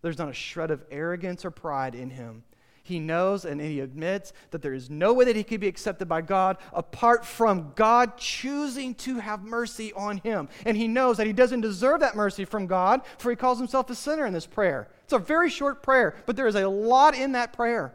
There's 0.00 0.18
not 0.18 0.28
a 0.28 0.32
shred 0.32 0.70
of 0.70 0.84
arrogance 0.92 1.44
or 1.44 1.50
pride 1.50 1.96
in 1.96 2.10
him. 2.10 2.44
He 2.88 3.00
knows 3.00 3.44
and 3.44 3.60
he 3.60 3.80
admits 3.80 4.32
that 4.50 4.62
there 4.62 4.72
is 4.72 4.88
no 4.88 5.12
way 5.12 5.26
that 5.26 5.36
he 5.36 5.44
could 5.44 5.60
be 5.60 5.68
accepted 5.68 6.08
by 6.08 6.22
God 6.22 6.56
apart 6.72 7.22
from 7.26 7.72
God 7.76 8.16
choosing 8.16 8.94
to 8.94 9.18
have 9.18 9.42
mercy 9.42 9.92
on 9.92 10.16
him. 10.16 10.48
And 10.64 10.74
he 10.74 10.88
knows 10.88 11.18
that 11.18 11.26
he 11.26 11.34
doesn't 11.34 11.60
deserve 11.60 12.00
that 12.00 12.16
mercy 12.16 12.46
from 12.46 12.66
God, 12.66 13.02
for 13.18 13.28
he 13.28 13.36
calls 13.36 13.58
himself 13.58 13.90
a 13.90 13.94
sinner 13.94 14.24
in 14.24 14.32
this 14.32 14.46
prayer. 14.46 14.88
It's 15.04 15.12
a 15.12 15.18
very 15.18 15.50
short 15.50 15.82
prayer, 15.82 16.16
but 16.24 16.34
there 16.34 16.46
is 16.46 16.54
a 16.54 16.66
lot 16.66 17.14
in 17.14 17.32
that 17.32 17.52
prayer. 17.52 17.92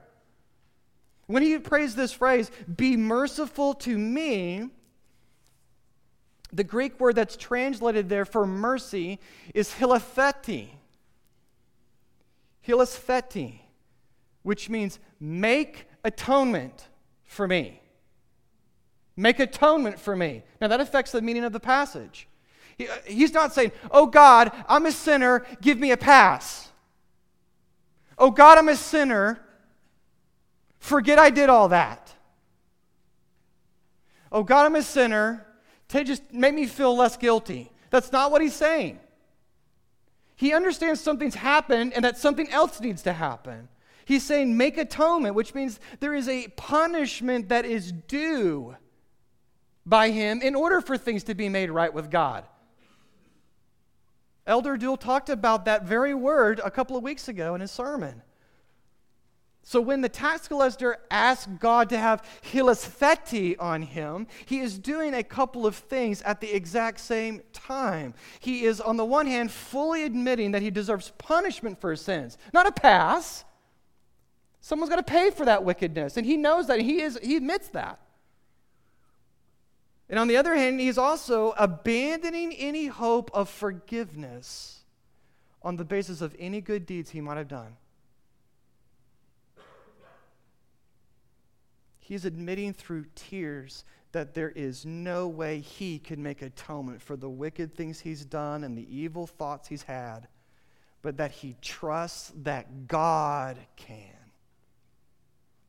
When 1.26 1.42
he 1.42 1.58
prays 1.58 1.96
this 1.96 2.12
phrase, 2.12 2.52
be 2.76 2.96
merciful 2.96 3.74
to 3.74 3.98
me, 3.98 4.70
the 6.52 6.64
Greek 6.64 7.00
word 7.00 7.16
that's 7.16 7.36
translated 7.36 8.10
there 8.10 8.26
for 8.26 8.46
mercy 8.46 9.20
is 9.56 9.74
hilatheti. 9.74 10.68
Hilastheti 12.68 13.63
which 14.44 14.70
means 14.70 15.00
make 15.20 15.88
atonement 16.04 16.88
for 17.24 17.48
me. 17.48 17.82
Make 19.16 19.40
atonement 19.40 20.00
for 20.00 20.16
me. 20.16 20.44
Now, 20.60 20.68
that 20.68 20.82
affects 20.82 21.12
the 21.12 21.22
meaning 21.22 21.44
of 21.44 21.54
the 21.54 21.60
passage. 21.60 22.28
He, 22.78 22.88
uh, 22.88 22.96
he's 23.06 23.34
not 23.34 23.54
saying, 23.54 23.72
Oh 23.92 24.08
God, 24.08 24.52
I'm 24.68 24.86
a 24.86 24.92
sinner, 24.92 25.46
give 25.62 25.80
me 25.80 25.92
a 25.92 25.98
pass. 25.98 26.70
Oh 28.18 28.32
God, 28.32 28.58
I'm 28.58 28.70
a 28.70 28.76
sinner, 28.76 29.40
forget 30.80 31.20
I 31.20 31.30
did 31.30 31.50
all 31.50 31.70
that. 31.70 32.14
Oh 34.32 34.44
God, 34.44 34.66
I'm 34.66 34.76
a 34.76 34.82
sinner, 34.82 35.46
to 35.90 36.04
just 36.04 36.34
make 36.34 36.56
me 36.56 36.66
feel 36.66 36.96
less 36.96 37.18
guilty. 37.18 37.72
That's 37.92 38.12
not 38.12 38.32
what 38.32 38.42
he's 38.42 38.56
saying. 38.56 39.00
He 40.36 40.54
understands 40.54 41.00
something's 41.00 41.36
happened 41.36 41.94
and 41.94 42.04
that 42.04 42.18
something 42.18 42.50
else 42.50 42.82
needs 42.82 43.04
to 43.04 43.14
happen. 43.14 43.70
He's 44.06 44.24
saying, 44.24 44.56
make 44.58 44.78
atonement, 44.78 45.36
which 45.36 45.54
means 45.54 45.80
there 46.00 46.14
is 46.14 46.28
a 46.28 46.48
punishment 46.50 47.50
that 47.50 47.66
is 47.66 47.92
due 47.92 48.76
by 49.86 50.10
him 50.10 50.42
in 50.42 50.56
order 50.56 50.82
for 50.82 50.98
things 50.98 51.24
to 51.26 51.36
be 51.36 51.50
made 51.50 51.70
right 51.70 51.94
with 51.94 52.10
God. 52.10 52.46
Elder 54.46 54.78
Duell 54.78 55.00
talked 55.00 55.30
about 55.30 55.66
that 55.66 55.84
very 55.84 56.14
word 56.14 56.60
a 56.64 56.72
couple 56.72 56.98
of 56.98 57.04
weeks 57.04 57.28
ago 57.28 57.56
in 57.56 57.62
his 57.62 57.72
sermon. 57.72 58.22
So 59.66 59.80
when 59.80 60.02
the 60.02 60.10
tax 60.10 60.50
collector 60.50 60.98
asks 61.10 61.48
God 61.60 61.88
to 61.90 61.98
have 61.98 62.22
hilastheti 62.52 63.56
on 63.58 63.82
him, 63.82 64.28
he 64.46 64.60
is 64.60 64.78
doing 64.78 65.14
a 65.14 65.24
couple 65.24 65.66
of 65.66 65.76
things 65.76 66.22
at 66.24 66.42
the 66.42 66.54
exact 66.54 67.00
same 67.00 67.42
time. 67.54 68.14
He 68.42 68.66
is, 68.66 68.82
on 68.82 68.98
the 68.98 69.06
one 69.06 69.26
hand, 69.26 69.52
fully 69.52 70.04
admitting 70.04 70.52
that 70.52 70.62
he 70.62 70.70
deserves 70.70 71.14
punishment 71.18 71.80
for 71.80 71.92
his 71.92 72.02
sins, 72.02 72.38
not 72.54 72.68
a 72.68 72.74
pass. 72.74 73.46
Someone's 74.66 74.90
got 74.90 74.96
to 74.96 75.04
pay 75.04 75.30
for 75.30 75.44
that 75.44 75.66
wickedness. 75.66 76.16
And 76.16 76.26
he 76.26 76.38
knows 76.38 76.68
that. 76.68 76.80
He, 76.80 77.02
is, 77.02 77.20
he 77.22 77.36
admits 77.36 77.68
that. 77.70 78.00
And 80.08 80.18
on 80.18 80.30
the 80.30 80.38
other 80.38 80.56
hand, 80.56 80.80
he's 80.80 80.98
also 80.98 81.54
abandoning 81.58 82.54
any 82.54 82.88
hope 82.88 83.30
of 83.34 83.50
forgiveness 83.50 84.80
on 85.62 85.76
the 85.76 85.84
basis 85.84 86.22
of 86.22 86.34
any 86.40 86.62
good 86.62 86.86
deeds 86.86 87.10
he 87.10 87.20
might 87.20 87.36
have 87.36 87.50
done. 87.50 87.76
He's 92.00 92.24
admitting 92.24 92.72
through 92.72 93.08
tears 93.16 93.84
that 94.14 94.34
there 94.34 94.52
is 94.52 94.86
no 94.86 95.28
way 95.28 95.60
he 95.60 96.00
can 96.00 96.24
make 96.24 96.42
atonement 96.42 97.02
for 97.02 97.18
the 97.18 97.30
wicked 97.30 97.76
things 97.76 98.00
he's 98.00 98.24
done 98.24 98.64
and 98.64 98.78
the 98.78 98.88
evil 98.98 99.28
thoughts 99.28 99.68
he's 99.68 99.84
had, 99.84 100.30
but 101.02 101.18
that 101.18 101.32
he 101.32 101.58
trusts 101.62 102.32
that 102.44 102.88
God 102.88 103.58
can. 103.76 104.13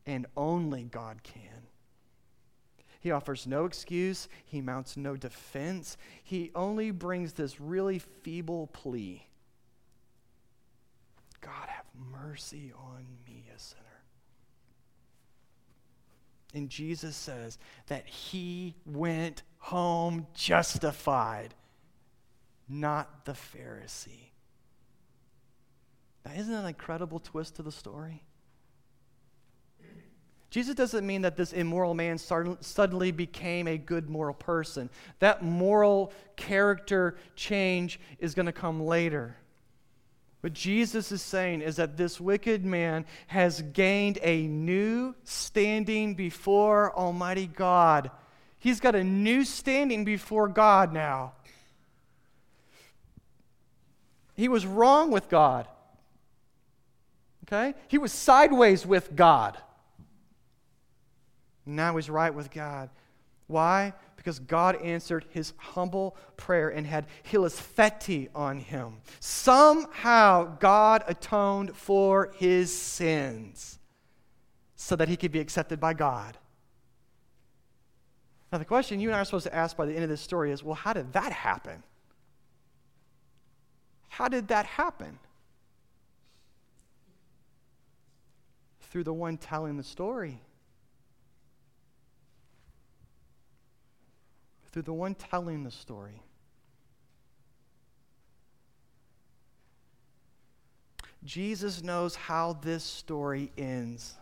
And 0.07 0.27
only 0.37 0.85
God 0.85 1.23
can. 1.23 1.69
He 3.01 3.11
offers 3.11 3.47
no 3.47 3.67
excuse, 3.67 4.29
he 4.47 4.63
mounts 4.63 4.97
no 4.97 5.15
defense. 5.15 5.99
He 6.23 6.51
only 6.55 6.91
brings 6.91 7.35
this 7.35 7.61
really 7.61 7.99
feeble 7.99 8.69
plea 8.69 9.27
God, 11.43 11.69
have 11.69 11.85
mercy 12.11 12.73
on 12.75 13.05
me, 13.27 13.45
a 13.55 13.59
sinner. 13.59 13.81
And 16.55 16.71
Jesus 16.71 17.15
says 17.15 17.59
that 17.89 18.07
he 18.07 18.75
went 18.87 19.43
home 19.59 20.27
justified, 20.33 21.55
not 22.69 23.27
the 23.27 23.33
Pharisee. 23.33 24.31
Now, 26.25 26.33
isn't 26.33 26.51
that 26.51 26.61
an 26.61 26.67
incredible 26.67 27.21
twist 27.21 27.57
to 27.57 27.63
the 27.63 27.73
story? 27.73 28.23
Jesus 30.55 30.77
doesn't 30.77 31.05
mean 31.05 31.23
that 31.23 31.37
this 31.37 31.53
immoral 31.53 31.95
man 31.95 32.17
suddenly 32.17 33.11
became 33.11 33.67
a 33.67 33.77
good 33.77 34.09
moral 34.09 34.35
person. 34.35 34.89
That 35.19 35.43
moral 35.43 36.13
character 36.37 37.17
change 37.35 37.99
is 38.21 38.37
going 38.37 38.47
to 38.47 38.53
come 38.53 38.87
later. 38.87 39.35
What 40.43 40.53
Jesus 40.53 41.11
is 41.11 41.23
saying 41.23 41.63
is 41.63 41.75
that 41.75 41.97
this 41.97 42.21
wicked 42.21 42.65
man 42.65 43.05
has 43.27 43.63
gained 43.63 44.21
a 44.23 44.47
new 44.47 45.17
standing 45.25 46.15
before 46.15 46.97
Almighty 46.97 47.49
God. 47.49 48.13
He's 48.61 48.79
got 48.79 48.95
a 48.95 49.03
new 49.03 49.45
standing 49.45 50.05
before 50.05 50.47
God 50.47 50.93
now. 50.93 51.33
He 54.37 54.47
was 54.47 54.65
wrong 54.65 55.11
with 55.11 55.29
God. 55.29 55.67
Okay? 57.43 57.75
He 57.89 57.99
was 57.99 58.13
sideways 58.13 58.87
with 58.87 59.17
God. 59.17 59.59
Now 61.67 61.97
he's 61.97 62.11
right 62.11 62.35
with 62.35 62.51
God. 62.51 62.91
Why? 63.47 63.95
because 64.25 64.39
God 64.39 64.77
answered 64.77 65.27
his 65.29 65.53
humble 65.59 66.17
prayer 66.39 66.71
and 66.71 66.87
had 66.87 67.05
hilastheti 67.31 68.31
on 68.35 68.59
him. 68.59 69.03
Somehow 69.21 70.57
God 70.61 71.05
atoned 71.07 71.77
for 71.77 72.33
his 72.39 72.75
sins 72.75 73.79
so 74.77 74.97
that 74.97 75.11
he 75.11 75.19
could 75.19 75.31
be 75.31 75.41
accepted 75.41 75.79
by 75.79 75.93
God. 75.93 76.39
Now, 78.51 78.57
the 78.57 78.65
question 78.65 78.99
you 78.99 79.11
and 79.11 79.17
I 79.17 79.21
are 79.21 79.25
supposed 79.27 79.45
to 79.45 79.55
ask 79.55 79.77
by 79.77 79.85
the 79.85 79.93
end 79.93 80.05
of 80.05 80.09
this 80.09 80.23
story 80.23 80.53
is 80.53 80.65
well, 80.65 80.75
how 80.75 80.95
did 80.95 81.13
that 81.13 81.31
happen? 81.31 81.83
How 84.09 84.29
did 84.29 84.49
that 84.49 84.65
happen? 84.65 85.19
Through 88.81 89.05
the 89.05 89.13
one 89.13 89.37
telling 89.37 89.77
the 89.77 89.83
story. 89.83 90.41
Through 94.75 94.83
the 94.83 94.93
one 94.93 95.15
telling 95.15 95.63
the 95.63 95.71
story. 95.71 96.21
Jesus 101.23 101.81
knows 101.85 102.17
how 102.17 102.55
this 102.61 102.83
story 102.83 103.53
ends. 103.57 104.15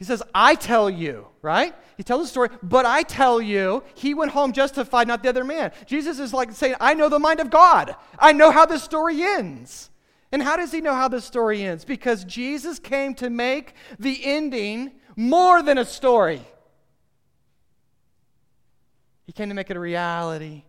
He 0.00 0.04
says, 0.04 0.20
I 0.34 0.56
tell 0.56 0.90
you, 0.90 1.28
right? 1.42 1.76
He 1.96 2.02
tells 2.02 2.22
the 2.22 2.26
story, 2.26 2.48
but 2.60 2.84
I 2.84 3.04
tell 3.04 3.40
you, 3.40 3.84
he 3.94 4.14
went 4.14 4.32
home 4.32 4.52
justified, 4.52 5.06
not 5.06 5.22
the 5.22 5.28
other 5.28 5.44
man. 5.44 5.70
Jesus 5.86 6.18
is 6.18 6.34
like 6.34 6.50
saying, 6.50 6.74
I 6.80 6.94
know 6.94 7.08
the 7.08 7.20
mind 7.20 7.38
of 7.38 7.50
God. 7.50 7.94
I 8.18 8.32
know 8.32 8.50
how 8.50 8.66
this 8.66 8.82
story 8.82 9.22
ends. 9.22 9.90
And 10.32 10.42
how 10.42 10.56
does 10.56 10.72
he 10.72 10.80
know 10.80 10.94
how 10.94 11.06
this 11.06 11.24
story 11.24 11.62
ends? 11.62 11.84
Because 11.84 12.24
Jesus 12.24 12.80
came 12.80 13.14
to 13.14 13.30
make 13.30 13.74
the 13.96 14.24
ending 14.24 14.90
more 15.14 15.62
than 15.62 15.78
a 15.78 15.84
story. 15.84 16.42
He 19.24 19.32
came 19.32 19.48
to 19.48 19.54
make 19.54 19.70
it 19.70 19.76
a 19.76 19.80
reality 19.80 20.64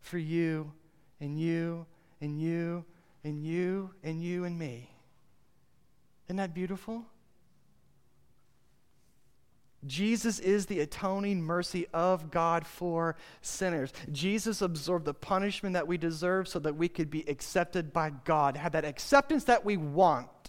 for 0.00 0.18
you 0.18 0.72
and 1.20 1.38
you 1.38 1.86
and 2.20 2.40
you 2.40 2.84
and 3.24 3.44
you 3.44 3.90
and 4.02 4.22
you 4.22 4.44
and 4.44 4.58
me. 4.58 4.90
Isn't 6.26 6.36
that 6.36 6.54
beautiful? 6.54 7.04
Jesus 9.86 10.38
is 10.38 10.66
the 10.66 10.80
atoning 10.80 11.42
mercy 11.42 11.86
of 11.92 12.30
God 12.30 12.66
for 12.66 13.16
sinners. 13.42 13.92
Jesus 14.10 14.62
absorbed 14.62 15.04
the 15.04 15.12
punishment 15.12 15.74
that 15.74 15.86
we 15.86 15.98
deserve 15.98 16.48
so 16.48 16.58
that 16.60 16.76
we 16.76 16.88
could 16.88 17.10
be 17.10 17.28
accepted 17.28 17.92
by 17.92 18.10
God, 18.24 18.56
have 18.56 18.72
that 18.72 18.86
acceptance 18.86 19.44
that 19.44 19.64
we 19.64 19.76
want 19.76 20.43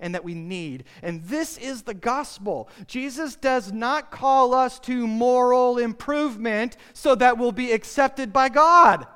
and 0.00 0.14
that 0.14 0.24
we 0.24 0.34
need. 0.34 0.84
And 1.02 1.22
this 1.24 1.56
is 1.58 1.82
the 1.82 1.94
gospel. 1.94 2.68
Jesus 2.86 3.36
does 3.36 3.70
not 3.70 4.10
call 4.10 4.54
us 4.54 4.78
to 4.80 5.06
moral 5.06 5.78
improvement 5.78 6.76
so 6.92 7.14
that 7.14 7.38
we'll 7.38 7.52
be 7.52 7.72
accepted 7.72 8.32
by 8.32 8.48
God. 8.48 9.06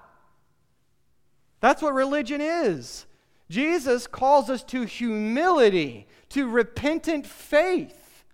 That's 1.60 1.82
what 1.82 1.94
religion 1.94 2.40
is. 2.40 3.06
Jesus 3.50 4.06
calls 4.06 4.50
us 4.50 4.62
to 4.64 4.82
humility, 4.82 6.06
to 6.30 6.48
repentant 6.48 7.26
faith. 7.26 8.24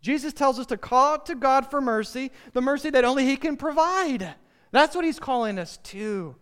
Jesus 0.00 0.32
tells 0.32 0.58
us 0.58 0.66
to 0.66 0.76
call 0.76 1.14
out 1.14 1.26
to 1.26 1.34
God 1.34 1.70
for 1.70 1.80
mercy, 1.80 2.30
the 2.52 2.60
mercy 2.60 2.90
that 2.90 3.04
only 3.04 3.24
He 3.24 3.36
can 3.36 3.56
provide. 3.56 4.34
That's 4.72 4.96
what 4.96 5.04
He's 5.04 5.18
calling 5.18 5.58
us 5.58 5.76
to. 5.84 6.36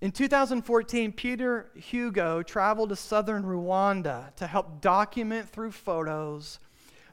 In 0.00 0.10
2014, 0.10 1.12
Pieter 1.12 1.70
Hugo 1.74 2.42
traveled 2.42 2.90
to 2.90 2.96
southern 2.96 3.42
Rwanda 3.44 4.34
to 4.36 4.46
help 4.46 4.80
document 4.80 5.48
through 5.48 5.72
photos 5.72 6.58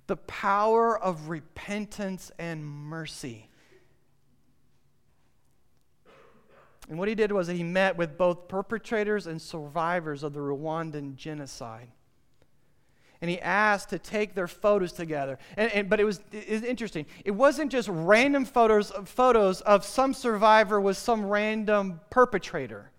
the 0.08 0.17
power 0.17 1.00
of 1.00 1.30
repentance 1.30 2.32
and 2.38 2.65
mercy. 2.65 3.48
And 6.89 7.00
what 7.00 7.08
he 7.08 7.15
did 7.15 7.32
was 7.32 7.48
he 7.48 7.63
met 7.63 7.96
with 7.96 8.17
both 8.17 8.50
perpetrators 8.50 9.28
and 9.28 9.41
survivors 9.41 10.24
of 10.24 10.34
the 10.34 10.39
Rwandan 10.39 11.15
genocide 11.15 11.88
and 13.21 13.29
he 13.29 13.39
asked 13.39 13.89
to 13.89 13.99
take 13.99 14.34
their 14.34 14.47
photos 14.47 14.91
together. 14.91 15.38
And, 15.55 15.71
and, 15.71 15.89
but 15.89 15.99
it 15.99 16.05
was, 16.05 16.21
it 16.31 16.49
was 16.49 16.63
interesting. 16.63 17.05
It 17.23 17.31
wasn't 17.31 17.71
just 17.71 17.88
random 17.88 18.45
photos, 18.45 18.91
photos 19.05 19.62
of 19.62 19.86
some 19.86 20.13
survivor 20.13 20.81
with 20.81 20.97
some 20.97 21.27
random 21.27 22.01
perpetrator. 22.10 22.91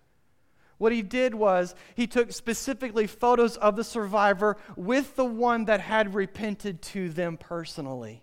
What 0.79 0.93
he 0.93 1.03
did 1.03 1.35
was 1.35 1.75
he 1.97 2.07
took 2.07 2.33
specifically 2.33 3.09
photos 3.09 3.57
of 3.57 3.75
the 3.75 3.85
survivor 3.85 4.57
with 4.77 5.17
the 5.17 5.25
one 5.25 5.65
that 5.65 5.81
had 5.81 6.15
repented 6.15 6.83
to 6.83 7.09
them 7.09 7.37
personally, 7.37 8.23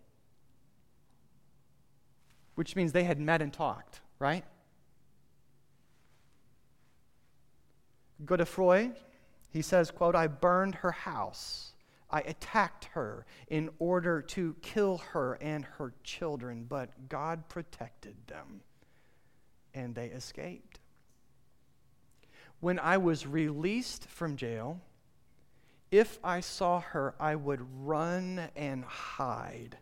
which 2.56 2.76
means 2.78 2.94
they 2.94 3.04
had 3.04 3.20
met 3.20 3.42
and 3.42 3.52
talked, 3.52 4.00
right? 4.20 4.46
Godefroy, 8.24 8.94
he 9.52 9.62
says, 9.62 9.92
quote, 9.92 10.16
I 10.16 10.28
burned 10.28 10.76
her 10.76 10.92
house 10.92 11.74
I 12.12 12.22
attacked 12.22 12.86
her 12.94 13.26
in 13.48 13.70
order 13.80 14.22
to 14.22 14.56
kill 14.62 14.98
her 15.14 15.38
and 15.42 15.66
her 15.78 15.94
children, 16.04 16.66
but 16.68 17.10
God 17.10 17.48
protected 17.50 18.16
them 18.28 18.62
and 19.74 19.94
they 19.94 20.08
escaped. 20.08 20.80
When 22.60 22.80
I 22.80 22.98
was 22.98 23.28
released 23.28 24.06
from 24.06 24.36
jail, 24.36 24.82
if 25.92 26.20
I 26.24 26.40
saw 26.40 26.82
her, 26.82 27.16
I 27.20 27.36
would 27.36 27.62
run 27.86 28.50
and 28.56 28.84
hide. 28.84 29.78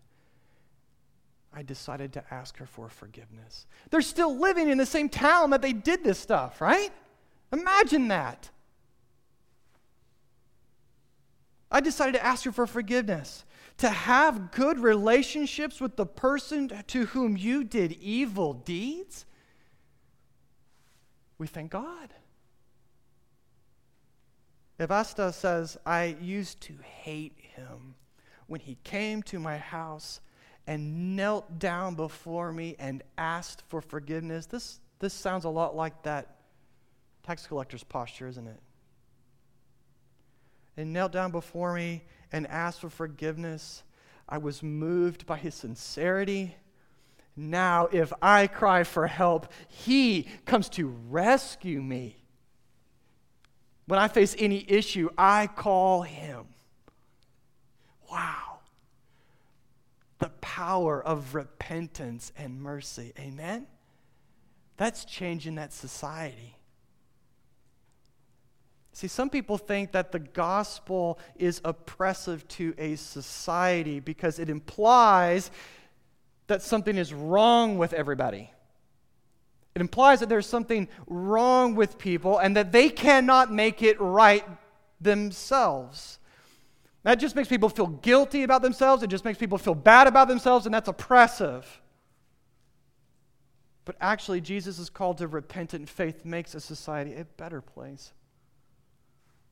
I 1.53 1.63
decided 1.63 2.13
to 2.13 2.23
ask 2.29 2.57
her 2.57 2.65
for 2.65 2.89
forgiveness. 2.89 3.65
They're 3.89 4.01
still 4.01 4.37
living 4.37 4.69
in 4.69 4.77
the 4.77 4.85
same 4.85 5.09
town 5.09 5.49
that 5.51 5.61
they 5.61 5.73
did 5.73 6.03
this 6.03 6.19
stuff, 6.19 6.61
right? 6.61 6.91
Imagine 7.51 8.09
that. 8.09 8.49
I 11.71 11.81
decided 11.81 12.13
to 12.13 12.25
ask 12.25 12.45
you 12.45 12.51
for 12.51 12.65
forgiveness, 12.65 13.43
to 13.77 13.89
have 13.89 14.51
good 14.51 14.79
relationships 14.79 15.81
with 15.81 15.95
the 15.95 16.05
person 16.05 16.71
to 16.87 17.05
whom 17.07 17.37
you 17.37 17.63
did 17.63 17.91
evil 17.93 18.53
deeds. 18.53 19.25
We 21.37 21.47
thank 21.47 21.71
God. 21.71 22.13
Evasta 24.79 25.33
says, 25.33 25.77
I 25.85 26.17
used 26.21 26.61
to 26.61 26.73
hate 26.83 27.35
him 27.37 27.95
when 28.47 28.59
he 28.59 28.77
came 28.83 29.21
to 29.23 29.39
my 29.39 29.57
house 29.57 30.21
and 30.67 31.15
knelt 31.15 31.59
down 31.59 31.95
before 31.95 32.51
me 32.51 32.75
and 32.77 33.03
asked 33.17 33.63
for 33.67 33.81
forgiveness. 33.81 34.45
This, 34.45 34.79
this 34.99 35.13
sounds 35.13 35.45
a 35.45 35.49
lot 35.49 35.75
like 35.75 36.03
that 36.03 36.37
tax 37.23 37.47
collector's 37.47 37.83
posture, 37.83 38.27
isn't 38.27 38.47
it? 38.47 38.59
And 40.77 40.93
knelt 40.93 41.11
down 41.11 41.31
before 41.31 41.73
me 41.73 42.03
and 42.31 42.47
asked 42.47 42.81
for 42.81 42.89
forgiveness. 42.89 43.83
I 44.29 44.37
was 44.37 44.61
moved 44.61 45.25
by 45.25 45.37
his 45.37 45.55
sincerity. 45.55 46.55
Now, 47.35 47.87
if 47.91 48.13
I 48.21 48.47
cry 48.47 48.83
for 48.83 49.07
help, 49.07 49.51
he 49.67 50.27
comes 50.45 50.69
to 50.69 50.87
rescue 51.09 51.81
me. 51.81 52.17
When 53.87 53.99
I 53.99 54.07
face 54.07 54.35
any 54.37 54.65
issue, 54.69 55.09
I 55.17 55.47
call 55.47 56.01
him. 56.01 56.45
Wow. 58.11 58.59
The 60.19 60.29
power 60.41 61.01
of 61.01 61.35
repentance 61.35 62.33
and 62.37 62.61
mercy. 62.61 63.13
Amen? 63.17 63.67
That's 64.75 65.05
changing 65.05 65.55
that 65.55 65.71
society. 65.71 66.56
See, 68.97 69.07
some 69.07 69.29
people 69.29 69.59
think 69.59 69.91
that 69.91 70.11
the 70.11 70.17
gospel 70.17 71.19
is 71.35 71.61
oppressive 71.63 72.47
to 72.47 72.73
a 72.79 72.95
society 72.95 73.99
because 73.99 74.39
it 74.39 74.49
implies 74.49 75.51
that 76.47 76.63
something 76.63 76.97
is 76.97 77.13
wrong 77.13 77.77
with 77.77 77.93
everybody. 77.93 78.49
It 79.75 79.81
implies 79.81 80.21
that 80.21 80.29
there's 80.29 80.47
something 80.47 80.87
wrong 81.05 81.75
with 81.75 81.99
people 81.99 82.39
and 82.39 82.57
that 82.57 82.71
they 82.71 82.89
cannot 82.89 83.53
make 83.53 83.83
it 83.83 84.01
right 84.01 84.43
themselves. 84.99 86.17
That 87.03 87.19
just 87.19 87.35
makes 87.35 87.49
people 87.49 87.69
feel 87.69 87.85
guilty 87.85 88.41
about 88.41 88.63
themselves. 88.63 89.03
It 89.03 89.11
just 89.11 89.25
makes 89.25 89.37
people 89.37 89.59
feel 89.59 89.75
bad 89.75 90.07
about 90.07 90.27
themselves, 90.27 90.65
and 90.65 90.73
that's 90.73 90.89
oppressive. 90.89 91.81
But 93.85 93.95
actually, 94.01 94.41
Jesus' 94.41 94.89
call 94.89 95.13
to 95.13 95.27
repentant 95.27 95.87
faith 95.87 96.25
makes 96.25 96.55
a 96.55 96.59
society 96.59 97.13
a 97.13 97.25
better 97.25 97.61
place. 97.61 98.13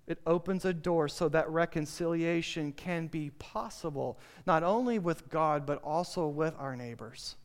It 0.07 0.19
opens 0.27 0.65
a 0.65 0.73
door 0.73 1.07
so 1.07 1.29
that 1.29 1.49
reconciliation 1.49 2.71
can 2.73 3.07
be 3.07 3.31
possible, 3.31 4.19
not 4.45 4.61
only 4.63 4.99
with 4.99 5.29
God, 5.29 5.65
but 5.65 5.81
also 5.83 6.27
with 6.27 6.53
our 6.59 6.75
neighbors. 6.75 7.35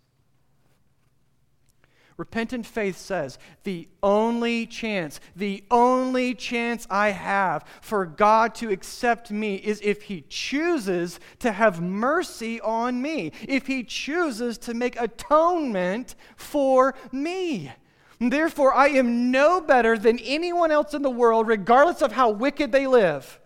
Repentant 2.21 2.67
faith 2.67 2.99
says 2.99 3.39
the 3.65 3.89
only 4.03 4.67
chance, 4.67 5.21
the 5.35 5.65
only 5.71 6.35
chance 6.35 6.87
I 6.91 7.13
have 7.13 7.65
for 7.81 8.05
God 8.05 8.55
to 8.57 8.71
accept 8.71 9.31
me 9.31 9.55
is 9.55 9.81
if 9.83 10.03
He 10.03 10.27
chooses 10.29 11.19
to 11.39 11.53
have 11.53 11.81
mercy 11.81 12.61
on 12.61 13.01
me, 13.01 13.33
if 13.49 13.69
He 13.69 13.83
chooses 13.83 14.59
to 14.59 14.75
make 14.75 15.01
atonement 15.01 16.15
for 16.37 16.95
me. 17.11 17.73
Therefore, 18.21 18.75
I 18.75 18.89
am 18.89 19.31
no 19.31 19.63
better 19.63 19.97
than 19.97 20.19
anyone 20.19 20.71
else 20.71 20.93
in 20.93 21.01
the 21.01 21.11
world, 21.11 21.47
regardless 21.47 22.03
of 22.03 22.13
how 22.13 22.29
wicked 22.29 22.71
they 22.71 22.87
live. 22.87 23.41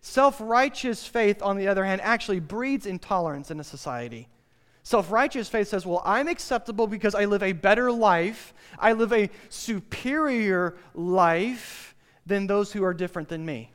Self 0.00 0.40
righteous 0.40 1.04
faith, 1.04 1.42
on 1.42 1.56
the 1.56 1.66
other 1.66 1.84
hand, 1.84 2.00
actually 2.00 2.38
breeds 2.38 2.86
intolerance 2.86 3.50
in 3.50 3.58
a 3.58 3.64
society. 3.64 4.28
Self 4.84 5.10
righteous 5.10 5.48
faith 5.48 5.66
says, 5.66 5.84
Well, 5.84 6.00
I'm 6.04 6.28
acceptable 6.28 6.86
because 6.86 7.16
I 7.16 7.24
live 7.24 7.42
a 7.42 7.50
better 7.50 7.90
life, 7.90 8.54
I 8.78 8.92
live 8.92 9.12
a 9.12 9.28
superior 9.48 10.76
life 10.94 11.96
than 12.24 12.46
those 12.46 12.72
who 12.72 12.84
are 12.84 12.94
different 12.94 13.28
than 13.28 13.44
me. 13.44 13.72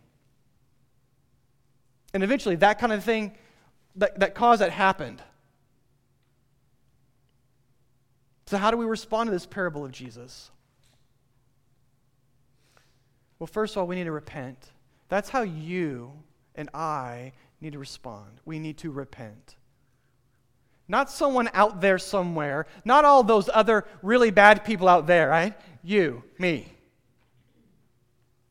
And 2.13 2.23
eventually, 2.23 2.55
that 2.55 2.79
kind 2.79 2.93
of 2.93 3.03
thing, 3.03 3.33
that, 3.97 4.21
that 4.21 4.35
cause 4.35 4.59
that 4.59 4.71
happened. 4.71 5.21
So, 8.51 8.57
how 8.57 8.69
do 8.69 8.75
we 8.75 8.85
respond 8.85 9.27
to 9.27 9.31
this 9.31 9.45
parable 9.45 9.85
of 9.85 9.93
Jesus? 9.93 10.51
Well, 13.39 13.47
first 13.47 13.77
of 13.77 13.77
all, 13.77 13.87
we 13.87 13.95
need 13.95 14.03
to 14.03 14.11
repent. 14.11 14.71
That's 15.07 15.29
how 15.29 15.43
you 15.43 16.11
and 16.55 16.69
I 16.73 17.31
need 17.61 17.71
to 17.71 17.79
respond. 17.79 18.41
We 18.43 18.59
need 18.59 18.77
to 18.79 18.91
repent. 18.91 19.55
Not 20.89 21.09
someone 21.09 21.49
out 21.53 21.79
there 21.79 21.97
somewhere, 21.97 22.65
not 22.83 23.05
all 23.05 23.23
those 23.23 23.49
other 23.53 23.85
really 24.01 24.31
bad 24.31 24.65
people 24.65 24.89
out 24.89 25.07
there, 25.07 25.29
right? 25.29 25.57
You, 25.81 26.21
me. 26.37 26.67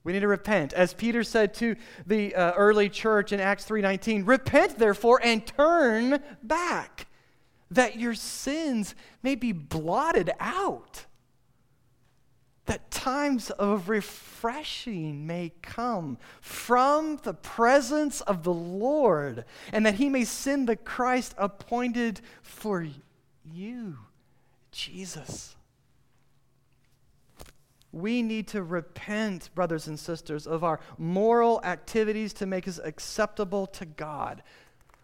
We 0.02 0.14
need 0.14 0.20
to 0.20 0.28
repent. 0.28 0.72
As 0.72 0.94
Peter 0.94 1.22
said 1.22 1.52
to 1.56 1.76
the 2.06 2.34
uh, 2.34 2.52
early 2.52 2.88
church 2.88 3.32
in 3.32 3.38
Acts 3.38 3.66
3:19, 3.66 4.26
"Repent 4.26 4.78
therefore 4.78 5.20
and 5.22 5.46
turn 5.46 6.22
back, 6.42 7.06
that 7.70 7.98
your 7.98 8.14
sins 8.14 8.94
may 9.22 9.34
be 9.34 9.52
blotted 9.52 10.30
out." 10.40 11.06
that 12.70 12.88
times 12.92 13.50
of 13.50 13.88
refreshing 13.88 15.26
may 15.26 15.50
come 15.60 16.16
from 16.40 17.18
the 17.24 17.34
presence 17.34 18.20
of 18.20 18.44
the 18.44 18.52
Lord, 18.52 19.44
and 19.72 19.84
that 19.84 19.96
he 19.96 20.08
may 20.08 20.24
send 20.24 20.68
the 20.68 20.76
Christ 20.76 21.34
appointed 21.36 22.20
for 22.42 22.86
you, 23.44 23.98
Jesus. 24.70 25.56
We 27.90 28.22
need 28.22 28.46
to 28.48 28.62
repent, 28.62 29.50
brothers 29.52 29.88
and 29.88 29.98
sisters, 29.98 30.46
of 30.46 30.62
our 30.62 30.78
moral 30.96 31.60
activities 31.64 32.32
to 32.34 32.46
make 32.46 32.68
us 32.68 32.78
acceptable 32.78 33.66
to 33.66 33.84
God. 33.84 34.44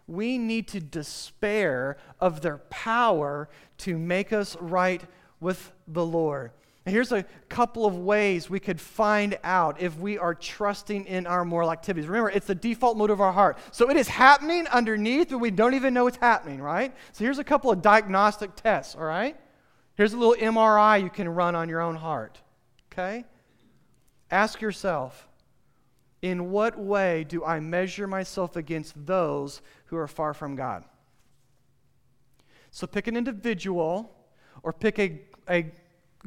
We 0.07 0.37
need 0.37 0.69
to 0.69 0.79
despair 0.79 1.97
of 2.19 2.41
their 2.41 2.57
power 2.69 3.49
to 3.79 3.97
make 3.97 4.31
us 4.31 4.55
right 4.59 5.03
with 5.39 5.71
the 5.87 6.05
Lord. 6.05 6.51
Here's 6.85 7.11
a 7.11 7.25
couple 7.49 7.85
of 7.85 7.97
ways 7.97 8.49
we 8.49 8.61
could 8.61 8.79
find 8.79 9.37
out 9.43 9.81
if 9.81 9.97
we 9.99 10.17
are 10.17 10.33
trusting 10.33 11.05
in 11.05 11.27
our 11.27 11.43
moral 11.43 11.71
activities. 11.71 12.07
Remember, 12.07 12.29
it's 12.29 12.47
the 12.47 12.55
default 12.55 12.95
mode 12.95 13.09
of 13.09 13.19
our 13.19 13.33
heart. 13.33 13.57
So 13.71 13.89
it 13.89 13.97
is 13.97 14.07
happening 14.07 14.67
underneath, 14.67 15.29
but 15.29 15.39
we 15.39 15.51
don't 15.51 15.73
even 15.73 15.93
know 15.93 16.07
it's 16.07 16.17
happening, 16.17 16.61
right? 16.61 16.95
So 17.11 17.25
here's 17.25 17.39
a 17.39 17.43
couple 17.43 17.71
of 17.71 17.81
diagnostic 17.81 18.55
tests, 18.55 18.95
all 18.95 19.03
right? 19.03 19.35
Here's 19.95 20.13
a 20.13 20.17
little 20.17 20.35
MRI 20.35 21.01
you 21.01 21.09
can 21.09 21.27
run 21.27 21.55
on 21.55 21.67
your 21.67 21.81
own 21.81 21.95
heart, 21.95 22.39
okay? 22.93 23.25
Ask 24.31 24.61
yourself, 24.61 25.26
in 26.21 26.51
what 26.51 26.77
way 26.77 27.23
do 27.23 27.43
I 27.43 27.59
measure 27.59 28.07
myself 28.07 28.55
against 28.55 29.05
those 29.05 29.61
who 29.85 29.97
are 29.97 30.07
far 30.07 30.33
from 30.33 30.55
God? 30.55 30.83
So 32.71 32.87
pick 32.87 33.07
an 33.07 33.15
individual 33.15 34.15
or 34.63 34.73
pick 34.73 34.99
a, 34.99 35.21
a 35.49 35.71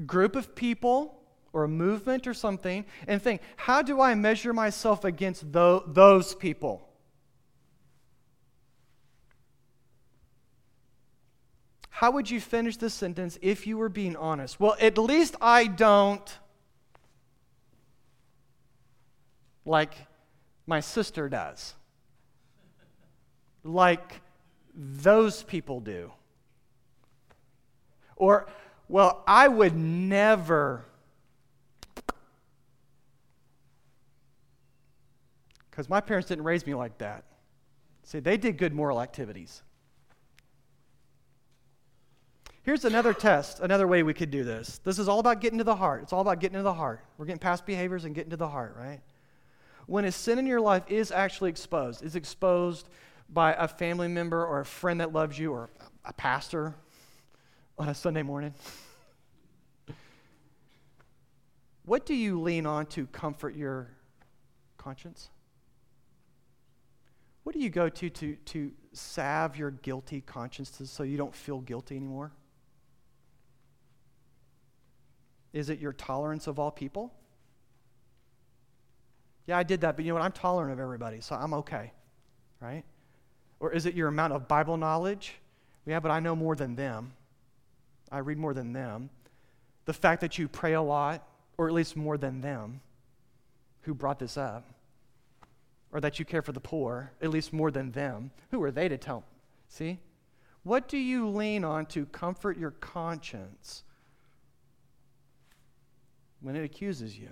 group 0.07 0.37
of 0.37 0.55
people 0.55 1.20
or 1.53 1.64
a 1.64 1.68
movement 1.68 2.26
or 2.26 2.35
something 2.35 2.85
and 3.07 3.20
think, 3.20 3.40
how 3.57 3.83
do 3.83 4.00
I 4.00 4.14
measure 4.14 4.53
myself 4.53 5.05
against 5.05 5.53
th- 5.53 5.83
those 5.87 6.35
people? 6.35 6.88
How 11.90 12.11
would 12.12 12.31
you 12.31 12.40
finish 12.40 12.79
this 12.79 12.94
sentence 12.94 13.38
if 13.42 13.66
you 13.66 13.76
were 13.76 13.90
being 13.90 14.16
honest? 14.16 14.59
Well, 14.59 14.74
at 14.81 14.96
least 14.96 15.37
I 15.40 15.66
don't 15.66 16.38
like 19.64 19.94
my 20.66 20.81
sister 20.81 21.29
does, 21.29 21.75
like 23.64 24.20
those 24.75 25.42
people 25.42 25.81
do. 25.81 26.12
Or 28.16 28.49
well, 28.88 29.23
I 29.27 29.46
would 29.49 29.77
never. 29.77 30.85
Because 35.70 35.88
my 35.88 36.01
parents 36.01 36.29
didn't 36.29 36.44
raise 36.44 36.66
me 36.66 36.75
like 36.75 36.99
that. 36.99 37.25
See, 38.03 38.18
they 38.18 38.37
did 38.37 38.59
good 38.59 38.75
moral 38.75 39.01
activities. 39.01 39.62
Here's 42.62 42.85
another 42.85 43.14
test, 43.14 43.61
another 43.61 43.87
way 43.87 44.03
we 44.03 44.12
could 44.12 44.31
do 44.31 44.44
this. 44.44 44.81
This 44.85 44.99
is 44.99 45.09
all 45.09 45.20
about 45.20 45.41
getting 45.41 45.59
to 45.59 45.64
the 45.64 45.76
heart. 45.76 46.03
It's 46.03 46.12
all 46.12 46.20
about 46.20 46.41
getting 46.41 46.57
to 46.57 46.62
the 46.62 46.74
heart. 46.74 47.05
We're 47.16 47.26
getting 47.26 47.39
past 47.39 47.64
behaviors 47.64 48.05
and 48.05 48.14
getting 48.14 48.30
to 48.30 48.37
the 48.37 48.49
heart, 48.49 48.76
right? 48.78 49.01
When 49.87 50.05
a 50.05 50.12
sin 50.12 50.39
in 50.39 50.47
your 50.47 50.61
life 50.61 50.85
is 50.89 51.11
actually 51.11 51.51
exposed, 51.51 52.03
is 52.03 52.16
exposed 52.16 52.89
by 53.28 53.55
a 53.55 53.68
family 53.68 54.09
member 54.09 54.45
or 54.45 54.61
a 54.61 54.64
friend 54.64 55.01
that 55.01 55.12
loves 55.12 55.39
you 55.39 55.53
or 55.53 55.70
a 56.05 56.12
pastor, 56.12 56.74
on 57.81 57.89
a 57.89 57.95
Sunday 57.95 58.22
morning? 58.22 58.53
what 61.87 62.05
do 62.05 62.14
you 62.14 62.39
lean 62.39 62.66
on 62.66 62.85
to 62.87 63.07
comfort 63.07 63.57
your 63.57 63.89
conscience? 64.76 65.31
What 67.43 67.55
do 67.55 67.59
you 67.59 67.70
go 67.70 67.89
to 67.89 68.11
to, 68.11 68.37
to 68.37 68.72
salve 68.93 69.57
your 69.57 69.70
guilty 69.70 70.20
conscience 70.20 70.78
so 70.85 71.03
you 71.03 71.16
don't 71.16 71.35
feel 71.35 71.61
guilty 71.61 71.97
anymore? 71.97 72.33
Is 75.55 75.70
it 75.70 75.78
your 75.78 75.95
tolerance 75.95 76.47
of 76.47 76.59
all 76.59 76.70
people? 76.70 77.14
Yeah, 79.51 79.59
I 79.59 79.64
did 79.64 79.80
that, 79.80 79.96
but 79.96 80.05
you 80.05 80.12
know 80.12 80.14
what? 80.14 80.22
I'm 80.22 80.30
tolerant 80.30 80.72
of 80.72 80.78
everybody, 80.78 81.20
so 81.20 81.34
I'm 81.34 81.55
okay, 81.55 81.90
right? 82.61 82.84
Or 83.59 83.72
is 83.72 83.84
it 83.84 83.94
your 83.94 84.07
amount 84.07 84.32
of 84.32 84.46
Bible 84.46 84.76
knowledge? 84.76 85.34
Yeah, 85.86 85.98
but 85.98 86.12
I 86.12 86.20
know 86.20 86.36
more 86.36 86.55
than 86.55 86.76
them. 86.76 87.14
I 88.12 88.18
read 88.18 88.38
more 88.38 88.55
than 88.55 88.72
them. 88.72 89.11
The 89.86 89.92
fact 89.92 90.20
that 90.20 90.38
you 90.38 90.46
pray 90.46 90.74
a 90.74 90.80
lot, 90.80 91.26
or 91.59 91.66
at 91.66 91.74
least 91.74 91.96
more 91.96 92.16
than 92.16 92.40
them, 92.40 92.80
who 93.80 93.92
brought 93.92 94.20
this 94.20 94.36
up. 94.36 94.70
Or 95.90 96.01
that 96.01 96.20
you 96.20 96.24
care 96.24 96.42
for 96.42 96.53
the 96.53 96.61
poor, 96.61 97.11
at 97.20 97.30
least 97.30 97.53
more 97.53 97.72
than 97.72 97.90
them. 97.90 98.30
Who 98.53 98.62
are 98.62 98.70
they 98.70 98.88
to 98.88 98.98
tell? 98.98 99.24
See? 99.66 99.98
What 100.62 100.86
do 100.86 100.96
you 100.96 101.28
lean 101.28 101.64
on 101.64 101.86
to 101.86 102.07
comfort 102.07 102.57
your 102.57 102.70
conscience 102.70 103.82
when 106.40 106.55
it 106.55 106.62
accuses 106.62 107.18
you? 107.18 107.30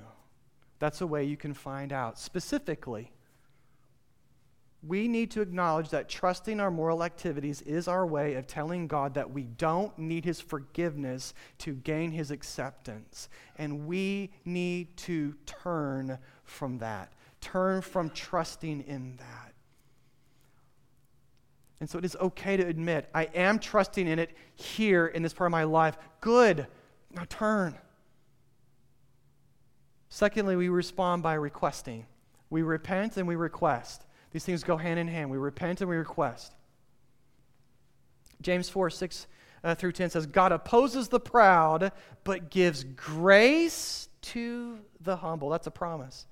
That's 0.79 1.01
a 1.01 1.07
way 1.07 1.25
you 1.25 1.37
can 1.37 1.55
find 1.55 1.93
out. 1.93 2.19
Specifically, 2.19 3.11
we 4.87 5.09
need 5.09 5.33
to 5.33 5.41
acknowledge 5.41 5.89
that 5.91 6.09
trusting 6.09 6.61
our 6.61 6.71
moral 6.71 7.03
activities 7.03 7.63
is 7.63 7.89
our 7.89 8.07
way 8.07 8.35
of 8.35 8.47
telling 8.47 8.87
God 8.87 9.15
that 9.15 9.31
we 9.31 9.43
don't 9.43 9.99
need 9.99 10.25
His 10.25 10.41
forgiveness 10.41 11.35
to 11.59 11.75
gain 11.75 12.13
His 12.13 12.31
acceptance. 12.31 13.29
And 13.57 13.87
we 13.89 14.31
need 14.45 14.97
to 14.99 15.35
turn 15.47 16.19
from 16.45 16.79
that, 16.79 17.13
turn 17.41 17.83
from 17.83 18.11
trusting 18.11 18.83
in 18.83 19.17
that. 19.17 19.53
And 21.81 21.91
so 21.91 21.99
it 21.99 22.05
is 22.05 22.17
okay 22.17 22.57
to 22.57 22.67
admit, 22.67 23.09
I 23.15 23.25
am 23.35 23.59
trusting 23.59 24.07
in 24.07 24.19
it 24.19 24.31
here 24.55 25.07
in 25.07 25.23
this 25.23 25.33
part 25.33 25.49
of 25.49 25.53
my 25.53 25.65
life. 25.65 25.97
Good. 26.21 26.67
Now 27.13 27.25
turn. 27.29 27.77
Secondly, 30.09 30.57
we 30.57 30.69
respond 30.69 31.23
by 31.23 31.35
requesting. 31.35 32.07
We 32.51 32.63
repent 32.63 33.17
and 33.17 33.29
we 33.29 33.37
request. 33.37 34.05
These 34.31 34.45
things 34.45 34.63
go 34.63 34.77
hand 34.77 34.99
in 34.99 35.09
hand. 35.09 35.31
We 35.31 35.39
repent 35.39 35.81
and 35.81 35.91
we 35.91 35.97
request. 35.97 36.55
James 38.41 38.69
4 38.69 38.91
6 38.91 39.27
uh, 39.65 39.75
through 39.75 39.93
10 39.93 40.11
says, 40.11 40.27
God 40.27 40.53
opposes 40.53 41.09
the 41.09 41.21
proud, 41.21 41.93
but 42.25 42.51
gives 42.51 42.85
grace 42.85 44.09
to 44.23 44.79
the 45.01 45.17
humble. 45.17 45.51
That's 45.51 45.67
a 45.67 45.73
promise. 45.73 46.27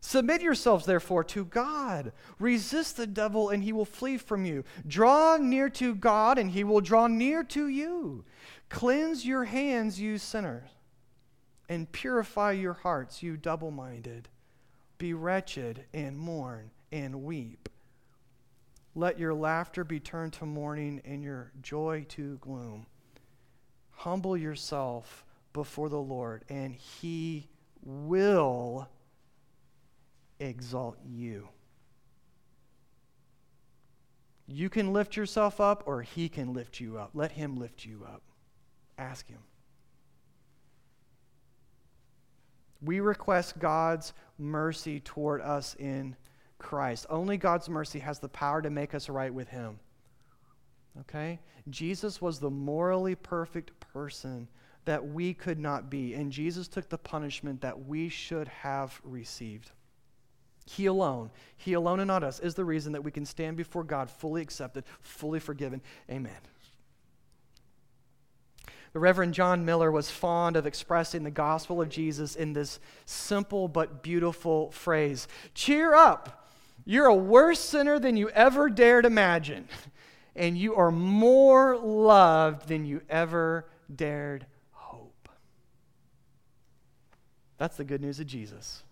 Submit 0.00 0.42
yourselves, 0.42 0.84
therefore, 0.84 1.24
to 1.24 1.46
God. 1.46 2.12
Resist 2.38 2.98
the 2.98 3.06
devil, 3.06 3.48
and 3.48 3.64
he 3.64 3.72
will 3.72 3.86
flee 3.86 4.18
from 4.18 4.44
you. 4.44 4.62
Draw 4.86 5.38
near 5.38 5.70
to 5.70 5.94
God, 5.94 6.36
and 6.38 6.50
he 6.50 6.62
will 6.62 6.82
draw 6.82 7.06
near 7.06 7.42
to 7.44 7.68
you. 7.68 8.24
Cleanse 8.68 9.24
your 9.24 9.44
hands, 9.44 9.98
you 9.98 10.18
sinners, 10.18 10.68
and 11.68 11.90
purify 11.90 12.52
your 12.52 12.74
hearts, 12.74 13.22
you 13.22 13.36
double 13.36 13.70
minded. 13.70 14.28
Be 14.98 15.14
wretched 15.14 15.84
and 15.92 16.18
mourn 16.18 16.70
and 16.92 17.24
weep. 17.24 17.68
Let 18.94 19.18
your 19.18 19.34
laughter 19.34 19.82
be 19.82 19.98
turned 19.98 20.34
to 20.34 20.46
mourning 20.46 21.02
and 21.04 21.22
your 21.22 21.52
joy 21.62 22.06
to 22.10 22.36
gloom. 22.38 22.86
Humble 23.90 24.36
yourself 24.36 25.24
before 25.52 25.88
the 25.88 26.00
Lord, 26.00 26.44
and 26.48 26.74
he 26.74 27.48
will 27.82 28.88
exalt 30.38 30.98
you. 31.04 31.48
You 34.46 34.68
can 34.68 34.92
lift 34.92 35.16
yourself 35.16 35.60
up, 35.60 35.84
or 35.86 36.02
he 36.02 36.28
can 36.28 36.52
lift 36.52 36.78
you 36.78 36.98
up. 36.98 37.10
Let 37.14 37.32
him 37.32 37.56
lift 37.56 37.84
you 37.84 38.06
up. 38.06 38.22
Ask 38.98 39.26
him. 39.28 39.40
We 42.84 43.00
request 43.00 43.58
God's 43.58 44.12
mercy 44.38 45.00
toward 45.00 45.40
us 45.40 45.74
in 45.78 46.16
Christ. 46.58 47.06
Only 47.10 47.36
God's 47.36 47.68
mercy 47.68 47.98
has 48.00 48.18
the 48.18 48.28
power 48.28 48.62
to 48.62 48.70
make 48.70 48.94
us 48.94 49.08
right 49.08 49.32
with 49.32 49.48
Him. 49.48 49.78
Okay? 51.00 51.40
Jesus 51.70 52.20
was 52.20 52.38
the 52.38 52.50
morally 52.50 53.14
perfect 53.14 53.78
person 53.92 54.48
that 54.84 55.06
we 55.06 55.32
could 55.32 55.58
not 55.58 55.88
be, 55.90 56.14
and 56.14 56.30
Jesus 56.30 56.68
took 56.68 56.88
the 56.88 56.98
punishment 56.98 57.60
that 57.62 57.86
we 57.86 58.08
should 58.08 58.48
have 58.48 59.00
received. 59.02 59.70
He 60.66 60.86
alone, 60.86 61.30
He 61.56 61.74
alone 61.74 62.00
and 62.00 62.08
not 62.08 62.22
us, 62.22 62.40
is 62.40 62.54
the 62.54 62.64
reason 62.64 62.92
that 62.92 63.02
we 63.02 63.10
can 63.10 63.24
stand 63.24 63.56
before 63.56 63.84
God 63.84 64.10
fully 64.10 64.42
accepted, 64.42 64.84
fully 65.00 65.40
forgiven. 65.40 65.80
Amen. 66.10 66.32
The 68.94 69.00
Reverend 69.00 69.34
John 69.34 69.64
Miller 69.64 69.90
was 69.90 70.08
fond 70.08 70.56
of 70.56 70.66
expressing 70.66 71.24
the 71.24 71.30
gospel 71.30 71.82
of 71.82 71.88
Jesus 71.88 72.36
in 72.36 72.52
this 72.52 72.78
simple 73.04 73.66
but 73.66 74.04
beautiful 74.04 74.70
phrase 74.70 75.26
Cheer 75.52 75.94
up! 75.94 76.48
You're 76.84 77.06
a 77.06 77.14
worse 77.14 77.58
sinner 77.58 77.98
than 77.98 78.16
you 78.16 78.28
ever 78.30 78.70
dared 78.70 79.04
imagine, 79.04 79.68
and 80.36 80.56
you 80.56 80.76
are 80.76 80.92
more 80.92 81.76
loved 81.76 82.68
than 82.68 82.86
you 82.86 83.00
ever 83.10 83.66
dared 83.94 84.46
hope. 84.70 85.28
That's 87.58 87.76
the 87.76 87.84
good 87.84 88.00
news 88.00 88.20
of 88.20 88.26
Jesus. 88.26 88.84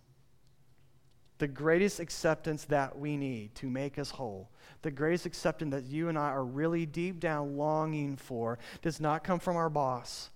The 1.43 1.49
greatest 1.49 1.99
acceptance 1.99 2.67
that 2.67 2.97
we 2.97 3.17
need 3.17 3.57
to 3.57 3.69
make 3.69 3.99
us 3.99 4.11
whole, 4.11 4.49
the 4.83 4.93
greatest 4.93 5.27
acceptance 5.27 5.73
that 5.73 5.87
you 5.87 6.09
and 6.09 6.17
I 6.17 6.29
are 6.29 6.45
really 6.45 6.87
deep 6.87 7.19
down 7.19 7.57
longing 7.57 8.17
for, 8.17 8.61
does 8.81 9.01
not 9.01 9.25
come 9.25 9.41
from 9.41 9.57
our 9.57 9.69
boss. 9.69 10.31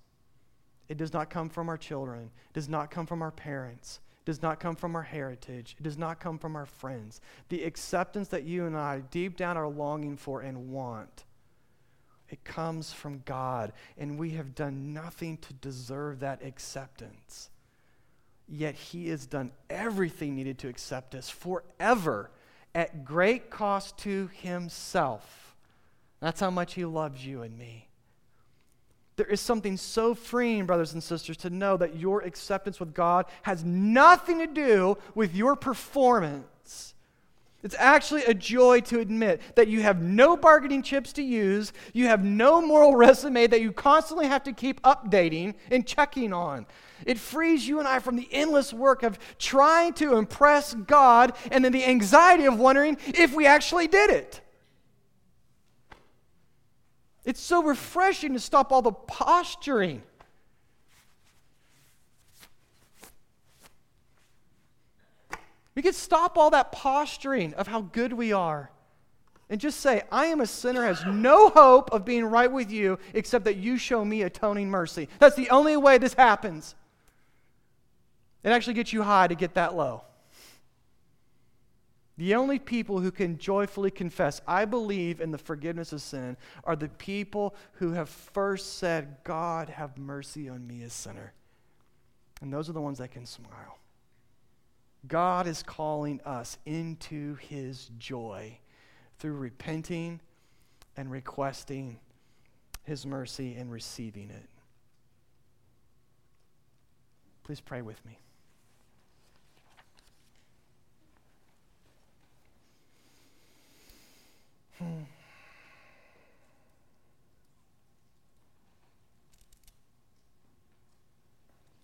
It 0.88 0.96
does 0.96 1.12
not 1.12 1.30
come 1.30 1.48
from 1.48 1.68
our 1.68 1.76
children. 1.76 2.32
It 2.48 2.54
does 2.54 2.68
not 2.68 2.90
come 2.90 3.06
from 3.06 3.22
our 3.22 3.30
parents 3.30 4.00
It 4.22 4.24
does 4.24 4.42
not 4.42 4.58
come 4.58 4.74
from 4.74 4.96
our 4.96 5.02
heritage. 5.04 5.76
It 5.78 5.84
does 5.84 5.96
not 5.96 6.18
come 6.18 6.40
from 6.40 6.56
our 6.56 6.66
friends. 6.66 7.20
The 7.50 7.62
acceptance 7.62 8.26
that 8.30 8.42
you 8.42 8.66
and 8.66 8.76
I 8.76 9.02
deep 9.12 9.36
down 9.36 9.56
are 9.56 9.68
longing 9.68 10.16
for 10.16 10.40
and 10.40 10.72
want, 10.72 11.24
it 12.30 12.42
comes 12.42 12.92
from 12.92 13.22
God. 13.24 13.72
And 13.96 14.18
we 14.18 14.30
have 14.30 14.56
done 14.56 14.92
nothing 14.92 15.36
to 15.36 15.52
deserve 15.52 16.18
that 16.18 16.44
acceptance. 16.44 17.50
Yet 18.48 18.74
He 18.74 19.08
has 19.08 19.26
done 19.26 19.52
everything 19.68 20.36
needed 20.36 20.58
to 20.58 20.68
accept 20.68 21.14
us 21.14 21.28
forever 21.28 22.30
at 22.74 23.04
great 23.04 23.50
cost 23.50 23.98
to 23.98 24.30
Himself. 24.34 25.56
That's 26.20 26.40
how 26.40 26.50
much 26.50 26.74
He 26.74 26.84
loves 26.84 27.26
you 27.26 27.42
and 27.42 27.58
me. 27.58 27.88
There 29.16 29.26
is 29.26 29.40
something 29.40 29.78
so 29.78 30.14
freeing, 30.14 30.66
brothers 30.66 30.92
and 30.92 31.02
sisters, 31.02 31.38
to 31.38 31.50
know 31.50 31.78
that 31.78 31.96
your 31.96 32.20
acceptance 32.20 32.78
with 32.78 32.92
God 32.92 33.24
has 33.42 33.64
nothing 33.64 34.38
to 34.38 34.46
do 34.46 34.98
with 35.14 35.34
your 35.34 35.56
performance. 35.56 36.94
It's 37.62 37.74
actually 37.78 38.24
a 38.24 38.34
joy 38.34 38.80
to 38.82 39.00
admit 39.00 39.40
that 39.56 39.68
you 39.68 39.80
have 39.82 40.02
no 40.02 40.36
bargaining 40.36 40.82
chips 40.82 41.14
to 41.14 41.22
use, 41.22 41.72
you 41.94 42.06
have 42.06 42.22
no 42.22 42.60
moral 42.60 42.94
resume 42.96 43.46
that 43.46 43.62
you 43.62 43.72
constantly 43.72 44.26
have 44.26 44.44
to 44.44 44.52
keep 44.52 44.82
updating 44.82 45.54
and 45.70 45.86
checking 45.86 46.34
on. 46.34 46.66
It 47.04 47.18
frees 47.18 47.66
you 47.66 47.78
and 47.78 47.86
I 47.86 47.98
from 47.98 48.16
the 48.16 48.28
endless 48.32 48.72
work 48.72 49.02
of 49.02 49.18
trying 49.38 49.92
to 49.94 50.16
impress 50.16 50.74
God 50.74 51.34
and 51.50 51.64
then 51.64 51.72
the 51.72 51.84
anxiety 51.84 52.44
of 52.44 52.58
wondering 52.58 52.96
if 53.06 53.34
we 53.34 53.46
actually 53.46 53.88
did 53.88 54.10
it. 54.10 54.40
It's 57.24 57.40
so 57.40 57.62
refreshing 57.62 58.32
to 58.34 58.40
stop 58.40 58.72
all 58.72 58.82
the 58.82 58.92
posturing. 58.92 60.02
We 65.74 65.82
could 65.82 65.94
stop 65.94 66.38
all 66.38 66.50
that 66.50 66.72
posturing 66.72 67.52
of 67.54 67.66
how 67.66 67.82
good 67.82 68.12
we 68.12 68.32
are 68.32 68.70
and 69.48 69.60
just 69.60 69.80
say, 69.80 70.02
I 70.10 70.26
am 70.26 70.40
a 70.40 70.46
sinner, 70.46 70.84
has 70.84 71.04
no 71.04 71.50
hope 71.50 71.92
of 71.92 72.04
being 72.04 72.24
right 72.24 72.50
with 72.50 72.70
you 72.70 72.98
except 73.14 73.44
that 73.44 73.56
you 73.56 73.76
show 73.76 74.04
me 74.04 74.22
atoning 74.22 74.70
mercy. 74.70 75.08
That's 75.18 75.36
the 75.36 75.50
only 75.50 75.76
way 75.76 75.98
this 75.98 76.14
happens. 76.14 76.74
It 78.46 78.50
actually 78.50 78.74
gets 78.74 78.92
you 78.92 79.02
high 79.02 79.26
to 79.26 79.34
get 79.34 79.54
that 79.54 79.74
low. 79.74 80.02
The 82.16 82.36
only 82.36 82.60
people 82.60 83.00
who 83.00 83.10
can 83.10 83.38
joyfully 83.38 83.90
confess, 83.90 84.40
I 84.46 84.64
believe 84.66 85.20
in 85.20 85.32
the 85.32 85.38
forgiveness 85.38 85.92
of 85.92 86.00
sin, 86.00 86.36
are 86.62 86.76
the 86.76 86.88
people 86.88 87.56
who 87.72 87.90
have 87.90 88.08
first 88.08 88.78
said, 88.78 89.16
God, 89.24 89.68
have 89.68 89.98
mercy 89.98 90.48
on 90.48 90.64
me, 90.64 90.84
a 90.84 90.90
sinner. 90.90 91.32
And 92.40 92.52
those 92.52 92.70
are 92.70 92.72
the 92.72 92.80
ones 92.80 92.98
that 92.98 93.10
can 93.10 93.26
smile. 93.26 93.80
God 95.08 95.48
is 95.48 95.64
calling 95.64 96.20
us 96.24 96.56
into 96.66 97.34
his 97.34 97.90
joy 97.98 98.60
through 99.18 99.34
repenting 99.34 100.20
and 100.96 101.10
requesting 101.10 101.98
his 102.84 103.04
mercy 103.04 103.56
and 103.56 103.72
receiving 103.72 104.30
it. 104.30 104.48
Please 107.42 107.60
pray 107.60 107.82
with 107.82 108.02
me. 108.06 108.20
Hmm. 114.78 115.02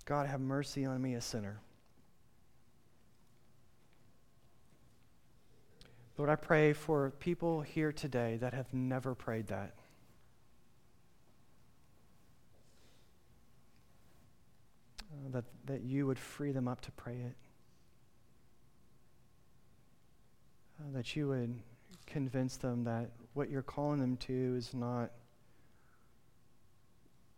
God, 0.04 0.26
have 0.26 0.40
mercy 0.40 0.84
on 0.84 1.00
me, 1.00 1.14
a 1.14 1.20
sinner. 1.20 1.60
Lord, 6.18 6.28
I 6.28 6.36
pray 6.36 6.72
for 6.72 7.10
people 7.18 7.62
here 7.62 7.92
today 7.92 8.36
that 8.40 8.52
have 8.52 8.72
never 8.74 9.14
prayed 9.14 9.46
that. 9.46 9.74
Uh, 15.10 15.30
that, 15.30 15.44
that 15.66 15.82
you 15.82 16.06
would 16.06 16.18
free 16.18 16.52
them 16.52 16.68
up 16.68 16.80
to 16.82 16.90
pray 16.92 17.14
it. 17.14 17.36
Uh, 20.78 20.92
that 20.92 21.16
you 21.16 21.28
would 21.28 21.58
convince 22.12 22.56
them 22.56 22.84
that 22.84 23.10
what 23.32 23.50
you're 23.50 23.62
calling 23.62 23.98
them 23.98 24.16
to 24.18 24.54
is 24.56 24.74
not 24.74 25.10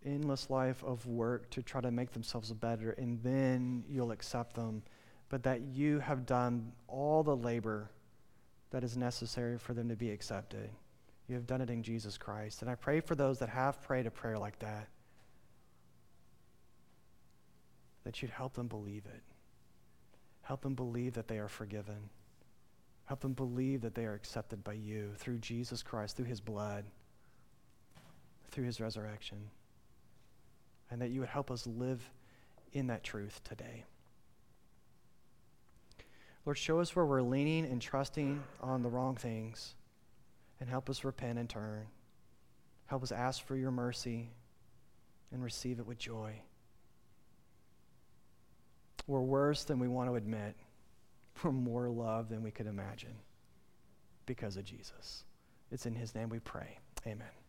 endless 0.05 0.51
life 0.51 0.83
of 0.85 1.07
work 1.07 1.49
to 1.51 1.63
try 1.63 1.81
to 1.81 1.91
make 1.91 2.13
themselves 2.13 2.53
better 2.53 2.91
and 2.93 3.23
then 3.23 3.85
you'll 3.89 4.11
accept 4.11 4.55
them, 4.55 4.83
but 5.29 5.43
that 5.45 5.63
you 5.63 6.01
have 6.01 6.27
done 6.27 6.73
all 6.89 7.23
the 7.23 7.37
labor 7.37 7.91
that 8.71 8.85
is 8.85 8.97
necessary 8.97 9.57
for 9.57 9.73
them 9.73 9.89
to 9.89 9.97
be 9.97 10.11
accepted. 10.11 10.69
You 11.29 11.37
have 11.37 11.47
done 11.47 11.61
it 11.61 11.71
in 11.71 11.83
Jesus 11.83 12.19
Christ. 12.19 12.61
And 12.61 12.71
I 12.71 12.75
pray 12.75 13.01
for 13.01 13.15
those 13.15 13.39
that 13.39 13.49
have 13.49 13.81
prayed 13.83 14.07
a 14.07 14.11
prayer 14.11 14.39
like 14.39 14.59
that, 14.59 14.89
that 18.03 18.21
you'd 18.21 18.33
help 18.33 18.55
them 18.55 18.67
believe 18.67 19.07
it. 19.07 19.23
Help 20.43 20.61
them 20.61 20.75
believe 20.75 21.15
that 21.15 21.29
they 21.29 21.39
are 21.39 21.49
forgiven. 21.49 22.11
Help 23.07 23.21
them 23.21 23.35
believe 23.35 23.83
that 23.83 23.95
they 23.95 24.07
are 24.07 24.15
accepted 24.15 24.65
by 24.65 24.73
you 24.73 25.11
through 25.17 25.39
Jesus 25.39 25.83
Christ, 25.83 26.17
through 26.17 26.27
his 26.27 26.41
blood, 26.41 26.85
through 28.51 28.65
his 28.65 28.81
resurrection. 28.81 29.51
And 30.91 31.01
that 31.03 31.11
you 31.11 31.21
would 31.21 31.29
help 31.29 31.51
us 31.51 31.67
live 31.67 32.09
in 32.73 32.87
that 32.87 33.05
truth 33.05 33.41
today. 33.45 33.85
Lord, 36.47 36.59
show 36.59 36.81
us 36.81 36.95
where 36.95 37.07
we're 37.07 37.23
leaning 37.23 37.65
and 37.65 37.81
trusting 37.81 38.43
on 38.61 38.83
the 38.83 38.89
wrong 38.89 39.17
things 39.17 39.75
and 40.61 40.69
help 40.69 40.91
us 40.91 41.05
repent 41.05 41.39
and 41.39 41.49
turn. 41.49 41.87
Help 42.87 43.03
us 43.03 43.13
ask 43.13 43.45
for 43.47 43.57
your 43.57 43.71
mercy 43.71 44.31
and 45.33 45.43
receive 45.43 45.79
it 45.79 45.87
with 45.87 45.99
joy. 45.99 46.35
We're 49.07 49.21
worse 49.21 49.65
than 49.65 49.79
we 49.79 49.89
want 49.89 50.11
to 50.11 50.17
admit. 50.17 50.55
We're 51.43 51.53
more 51.53 51.89
loved 51.89 52.31
than 52.31 52.43
we 52.43 52.51
could 52.51 52.67
imagine 52.67 53.17
because 54.27 54.57
of 54.57 54.65
Jesus. 54.65 55.25
It's 55.71 55.87
in 55.87 55.95
his 55.95 56.15
name 56.15 56.29
we 56.29 56.39
pray. 56.39 56.79
Amen. 57.07 57.44